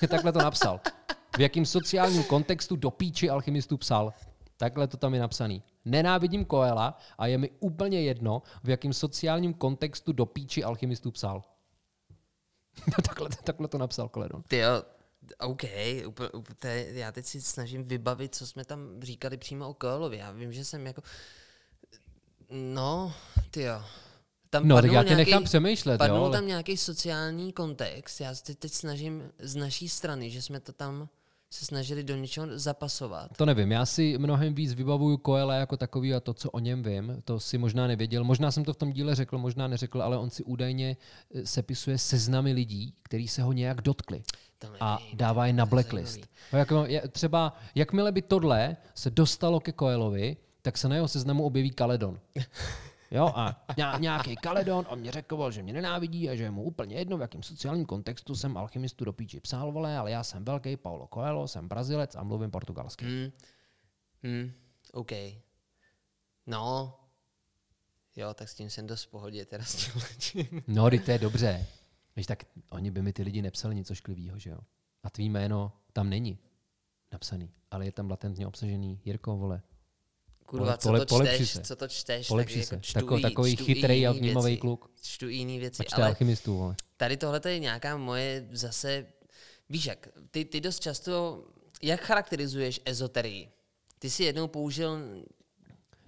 [0.09, 0.80] Takhle to napsal.
[1.37, 4.12] V jakém sociálním kontextu do píči alchymistů psal.
[4.57, 5.62] Takhle to tam je napsaný.
[5.85, 11.43] Nenávidím Koela a je mi úplně jedno, v jakém sociálním kontextu do píči alchymistů psal.
[13.07, 14.43] takhle, takhle to napsal Koledon.
[14.43, 14.83] Ty jo,
[15.39, 15.62] OK,
[16.07, 20.16] úplně, úplně, já teď si snažím vybavit, co jsme tam říkali přímo o Koelovi.
[20.16, 21.03] Já vím, že jsem jako,
[22.51, 23.12] no,
[23.51, 23.83] ty jo.
[24.51, 28.20] Tam No, tak já tě nějaký- nechám přemýšlet, Padnul jo, ale- tam nějaký sociální kontext.
[28.20, 31.09] Já se teď, teď snažím z naší strany, že jsme to tam
[31.53, 33.36] se snažili do něčeho zapasovat.
[33.36, 36.82] To nevím, já si mnohem víc vybavuju Koela jako takový a to, co o něm
[36.82, 38.24] vím, to si možná nevěděl.
[38.24, 40.96] Možná jsem to v tom díle řekl, možná neřekl, ale on si údajně
[41.34, 44.22] eh, sepisuje seznamy lidí, kteří se ho nějak dotkli
[44.80, 46.26] a dává je na blacklist.
[46.70, 51.44] No, je, třeba, jakmile by tohle se dostalo ke Koelovi, tak se na jeho seznamu
[51.44, 52.20] objeví Kaledon.
[53.11, 56.63] Jo, a ně- nějaký Kaledon, on mě řekl, že mě nenávidí a že je mu
[56.63, 60.45] úplně jedno, v jakém sociálním kontextu jsem alchymistu do píči psal, vole, ale já jsem
[60.45, 63.05] velký Paulo Coelho, jsem Brazilec a mluvím portugalsky.
[63.05, 63.31] Hmm.
[64.23, 64.53] Hmm.
[64.93, 65.11] OK.
[66.47, 66.97] No.
[68.17, 71.19] Jo, tak s tím jsem dost v pohodě, teda s tím No, teď to je
[71.19, 71.67] dobře.
[72.17, 74.59] Víš, tak oni by mi ty lidi nepsali něco šklivého, že jo?
[75.03, 76.39] A tvý jméno tam není
[77.13, 79.63] napsaný, ale je tam latentně obsažený Jirko, vole.
[80.51, 81.61] Kurva, Pole- co to čteš, se.
[81.62, 82.59] co to čteš, tak se.
[82.59, 84.61] jako čtu Tako- i- takový čtu chytrý a vnímavý věci.
[84.61, 84.90] kluk.
[85.03, 86.74] Čtu jiný věci, A ale alchymistů, vole.
[86.96, 89.07] tady tohle je nějaká moje zase,
[89.68, 91.44] víš jak, ty, ty dost často,
[91.82, 93.48] jak charakterizuješ ezoterii?
[93.98, 94.98] Ty jsi jednou použil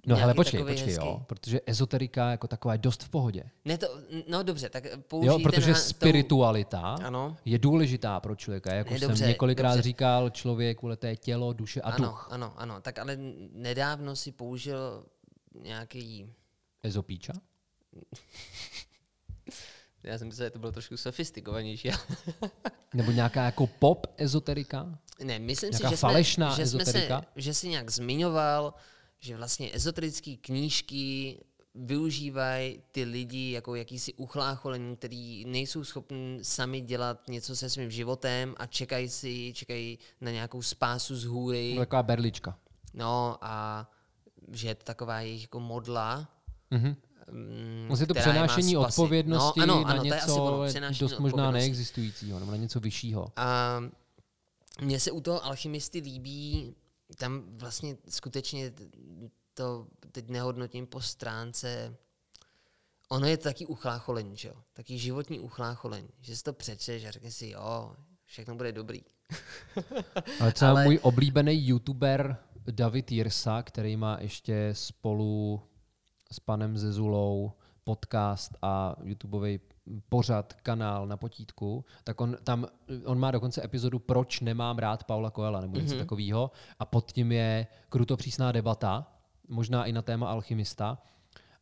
[0.06, 3.44] No hele, počkej, počkej, hezký- jo, protože ezoterika jako taková je dost v pohodě.
[3.64, 3.86] Ne to,
[4.28, 7.36] no dobře, tak použij Jo, protože ten, ha- tou- spiritualita Ano.
[7.44, 8.74] je důležitá pro člověka.
[8.74, 9.82] Jak Ne, už jsem dobře, několikrát dobře.
[9.82, 12.28] říkal, člověk, je tělo, duše a ano, duch.
[12.30, 13.16] ano, ano, tak ale
[13.52, 15.04] nedávno si použil
[15.62, 16.26] nějaký,
[16.82, 17.32] Ezopíča?
[20.02, 21.90] já jsem myslel, že to bylo trošku sofistikovanější,
[22.94, 24.98] Nebo nějaká jako pop ezoterika?
[25.24, 27.24] Ne, myslím Nějaká si, že, jsme, falešná že, jsme se, ezoterika?
[27.36, 28.74] že si nějak zmiňoval,
[29.22, 31.38] že vlastně ezoterické knížky
[31.74, 38.54] využívají ty lidi jako jakýsi uchlácholení, který nejsou schopni sami dělat něco se svým životem
[38.56, 41.74] a čekají si, čekají na nějakou spásu z hůry.
[41.78, 42.58] Taková berlička.
[42.94, 43.86] No a
[44.52, 46.28] že je to taková jejich jako modla.
[46.70, 46.96] Mhm.
[47.30, 48.88] mm, Vlastně to přenášení spasit.
[48.88, 53.32] odpovědnosti no, ano, na ano, asi něco dost možná neexistujícího, nebo na něco vyššího.
[53.36, 53.80] A
[54.80, 56.74] mně se u toho alchymisty líbí,
[57.16, 58.72] tam vlastně skutečně
[59.54, 61.96] to teď nehodnotím po stránce,
[63.08, 64.54] ono je to taky uchlácholení, že jo?
[64.72, 69.00] Taky životní uchlácholení, že si to přečteš a řekneš si, jo, všechno bude dobrý.
[70.40, 72.36] Ale třeba Ale- můj oblíbený youtuber
[72.70, 75.62] David Jirsa, který má ještě spolu
[76.32, 77.52] s panem Zezulou
[77.84, 79.60] podcast a YouTubeový
[80.08, 82.66] pořad, kanál na potítku, tak on tam,
[83.04, 85.98] on má dokonce epizodu Proč nemám rád Paula Coela, nebo něco mm-hmm.
[85.98, 86.50] takového.
[86.78, 89.12] A pod tím je krutopřísná debata,
[89.48, 91.02] možná i na téma alchymista.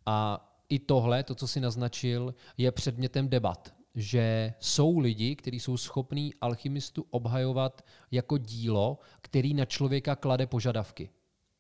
[0.06, 3.74] A i tohle, to, co si naznačil, je předmětem debat.
[3.94, 11.10] Že jsou lidi, kteří jsou schopní alchymistu obhajovat jako dílo, který na člověka klade požadavky.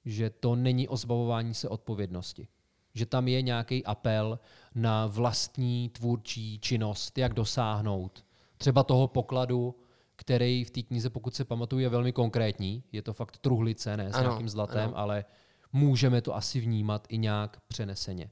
[0.04, 2.48] Že to není o zbavování se odpovědnosti.
[2.94, 4.38] Že tam je nějaký apel
[4.74, 8.24] na vlastní tvůrčí činnost, jak dosáhnout
[8.58, 9.74] třeba toho pokladu,
[10.16, 12.84] který v té knize, pokud se pamatuju, je velmi konkrétní.
[12.92, 14.98] Je to fakt truhlice, ne s Ano, nějakým zlatem, ano.
[14.98, 15.24] ale
[15.72, 18.30] můžeme to asi vnímat i nějak přeneseně.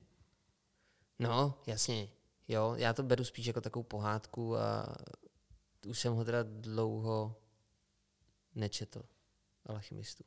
[1.18, 2.08] No, jasně,
[2.48, 4.96] jo, já to beru spíš jako takovou pohádku a
[5.86, 7.36] už jsem ho teda dlouho
[8.54, 9.02] nečetl,
[9.66, 10.24] alchymistu.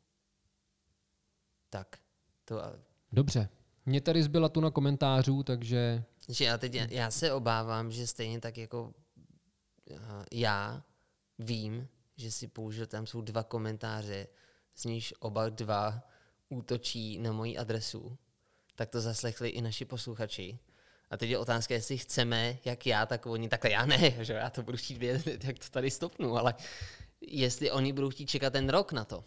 [1.70, 2.00] Tak,
[2.46, 2.74] to a
[3.12, 3.50] Dobře.
[3.92, 8.40] Mě tady zbyla tu na komentářů, takže Že já, teď, já se obávám, že stejně
[8.40, 8.94] tak jako
[9.96, 10.84] aha, já
[11.40, 11.88] vím,
[12.18, 14.28] že si použil, tam jsou dva komentáře,
[14.76, 16.04] z nichž oba dva
[16.50, 18.18] útočí na moji adresu,
[18.76, 20.60] tak to zaslechli i naši posluchači.
[21.10, 24.50] A teď je otázka, jestli chceme, jak já, tak oni, takhle já ne, že já
[24.50, 26.54] to budu chtít vědět, jak to tady stopnu, ale
[27.22, 29.24] jestli oni budou chtít čekat ten rok na to.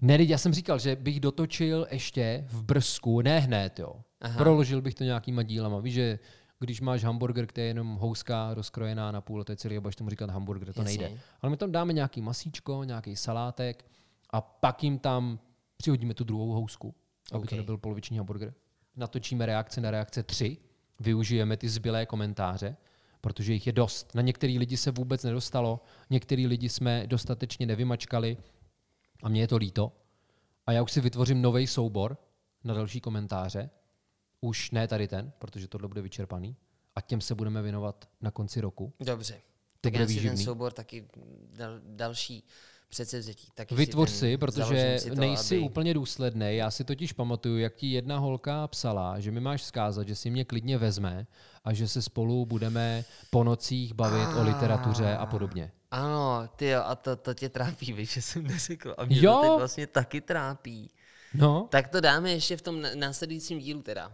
[0.00, 3.92] Ne, já jsem říkal, že bych dotočil ještě v brzku, ne hned, jo.
[4.20, 4.38] Aha.
[4.38, 5.80] Proložil bych to nějakýma dílama.
[5.80, 6.18] Víš, že
[6.60, 9.96] když máš hamburger, který je jenom houska rozkrojená na půl, to je celý, a budeš
[9.96, 10.98] tomu říkat hamburger, to Jasně.
[10.98, 11.20] nejde.
[11.42, 13.84] Ale my tam dáme nějaký masíčko, nějaký salátek
[14.30, 15.38] a pak jim tam
[15.76, 16.94] přihodíme tu druhou housku,
[17.32, 17.50] aby OK.
[17.50, 18.54] to nebyl poloviční hamburger.
[18.96, 20.56] Natočíme reakce na reakce 3,
[21.00, 22.76] využijeme ty zbylé komentáře,
[23.20, 24.14] protože jich je dost.
[24.14, 25.80] Na některý lidi se vůbec nedostalo,
[26.10, 28.36] některý lidi jsme dostatečně nevymačkali
[29.22, 29.92] a mně je to líto.
[30.66, 32.18] A já už si vytvořím nový soubor
[32.64, 33.70] na další komentáře.
[34.40, 36.56] Už ne tady ten, protože tohle bude vyčerpaný.
[36.96, 38.92] A těm se budeme věnovat na konci roku.
[39.00, 39.34] Dobře.
[39.34, 39.40] To
[39.80, 40.44] tak bude já si ten výživný.
[40.44, 41.08] soubor taky
[41.52, 42.44] dal, další
[42.88, 43.48] předsevzetí.
[43.54, 45.64] Taky Vytvoř ten- si, protože založím si to, nejsi aby...
[45.64, 46.56] úplně důsledný.
[46.56, 50.30] Já si totiž pamatuju, jak ti jedna holka psala, že mi máš vzkázat, že si
[50.30, 51.26] mě klidně vezme
[51.64, 55.72] a že se spolu budeme po nocích bavit o literatuře a podobně.
[55.90, 58.94] Ano, ty jo, a to, to tě trápí, víš, že jsem neřekl.
[58.98, 59.32] A mě Jo.
[59.34, 60.90] to teď vlastně taky trápí.
[61.34, 64.12] No, Tak to dáme ještě v tom následujícím dílu teda.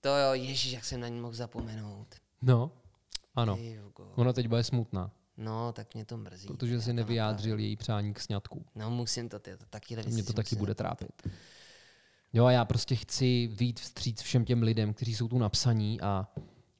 [0.00, 2.06] To jo, ježíš, jak jsem na ní mohl zapomenout.
[2.42, 2.70] no,
[3.34, 3.58] ano.
[4.14, 6.46] Ona teď bude smutná, No, tak mě to mrzí.
[6.48, 8.64] protože si nevyjádřil její přání k sňatku.
[8.74, 11.28] No, musím to, ty, to taky Mě to taky bude trápit.
[12.32, 16.28] Jo, a já prostě chci výjít vstříc všem těm lidem, kteří jsou tu napsaní a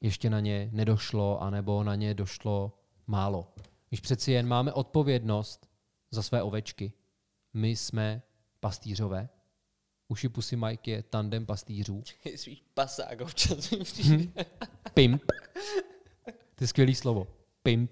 [0.00, 3.52] ještě na ně nedošlo, anebo na ně došlo málo.
[3.88, 5.68] Když přeci jen máme odpovědnost
[6.10, 6.92] za své ovečky.
[7.54, 8.22] My jsme
[8.60, 9.28] pastýřové.
[10.08, 12.02] Uši Pusy Mike je tandem pastýřů.
[12.36, 13.84] Svý pasák občas mi Hm.
[13.84, 14.44] přijde.
[14.94, 15.22] Pimp.
[16.54, 17.26] To je skvělý slovo.
[17.62, 17.90] Pimp.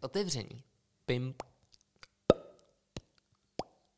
[0.00, 0.62] Otevření.
[1.06, 1.42] Pimp.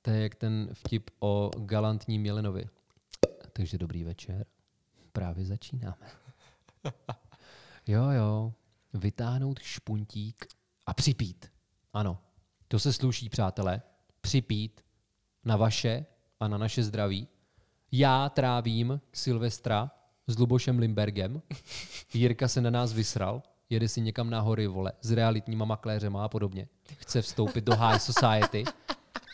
[0.03, 2.69] To je jak ten vtip o galantním Jelenovi.
[3.53, 4.47] Takže dobrý večer.
[5.13, 6.11] Právě začínáme.
[7.87, 8.53] Jo, jo.
[8.95, 10.47] Vytáhnout špuntík
[10.87, 11.53] a připít.
[11.93, 12.19] Ano,
[12.69, 13.83] to se sluší, přátelé.
[14.21, 14.85] Připít
[15.45, 16.07] na vaše
[16.41, 17.29] a na naše zdraví.
[17.93, 19.91] Já trávím Silvestra
[20.27, 21.43] s Lubošem Limbergem.
[22.15, 23.43] Jirka se na nás vysral.
[23.71, 26.69] Jede si někam na hory, vole, s realitníma makléřema a podobně.
[26.97, 28.65] Chce vstoupit do high society.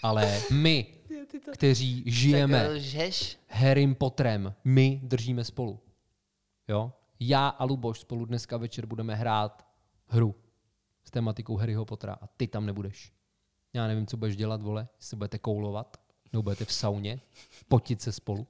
[0.03, 0.87] Ale my,
[1.53, 2.69] kteří žijeme?
[3.49, 5.81] Harrym Potterem, my držíme spolu.
[6.69, 6.93] Jo?
[7.21, 9.67] Já a Luboš spolu dneska večer budeme hrát
[10.07, 10.35] hru
[11.05, 13.13] s tematikou Harryho Pottera a ty tam nebudeš.
[13.73, 15.97] Já nevím, co budeš dělat, vole, jestli budete koulovat,
[16.33, 17.21] nebo budete v sauně,
[17.69, 18.47] potit se spolu,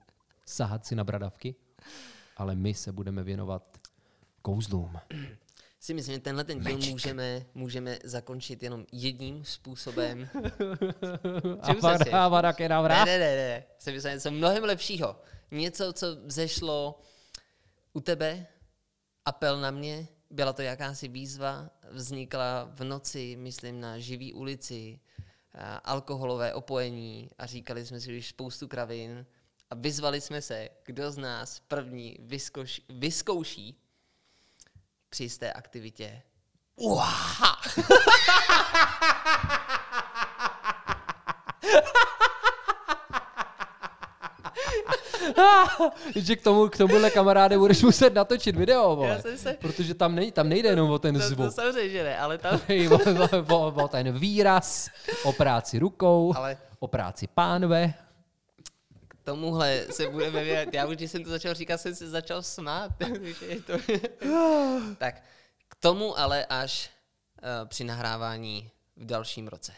[0.47, 1.55] sahat si na bradavky,
[2.37, 3.79] ale my se budeme věnovat
[4.43, 4.99] kouzlům.
[5.81, 10.29] Si myslím, že tenhle ten díl můžeme, můžeme zakončit jenom jedním způsobem.
[12.13, 13.05] Avada kedavra.
[13.05, 13.65] Ne, ne, ne, ne.
[13.79, 15.21] Jsem myslel něco mnohem lepšího.
[15.51, 17.01] Něco, co zešlo
[17.93, 18.47] u tebe,
[19.25, 25.01] apel na mě, byla to jakási výzva, vznikla v noci, myslím, na živý ulici,
[25.85, 29.27] alkoholové opojení a říkali jsme si už spoustu kravin
[29.71, 33.81] a vyzvali jsme se, kdo z nás první vyzkouší, vyzkouší
[35.17, 36.23] při jisté aktivitě.
[36.77, 37.57] Uha!
[46.17, 49.23] že k tomu, k tomuhle kamaráde budeš muset natočit video, vole.
[49.37, 51.53] Se- Protože tam, nej, tam nejde jenom o ten To, to zvuk.
[51.53, 52.61] samozřejmě, že ne, ale tam...
[52.91, 54.89] O, o, o, o ten výraz,
[55.25, 57.95] o práci rukou, Ale o práci pánve.
[59.27, 60.75] Tomuhle se budeme vědět.
[60.75, 62.91] Já už, když jsem to začal říkat, jsem se začal smát.
[63.67, 63.73] to...
[64.99, 65.23] tak,
[65.69, 66.91] k tomu ale až
[67.43, 69.73] uh, při nahrávání v dalším roce.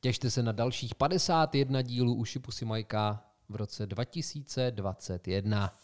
[0.00, 5.78] Těšte se na dalších 51 dílů Uši Pusy Majka v roce 2021.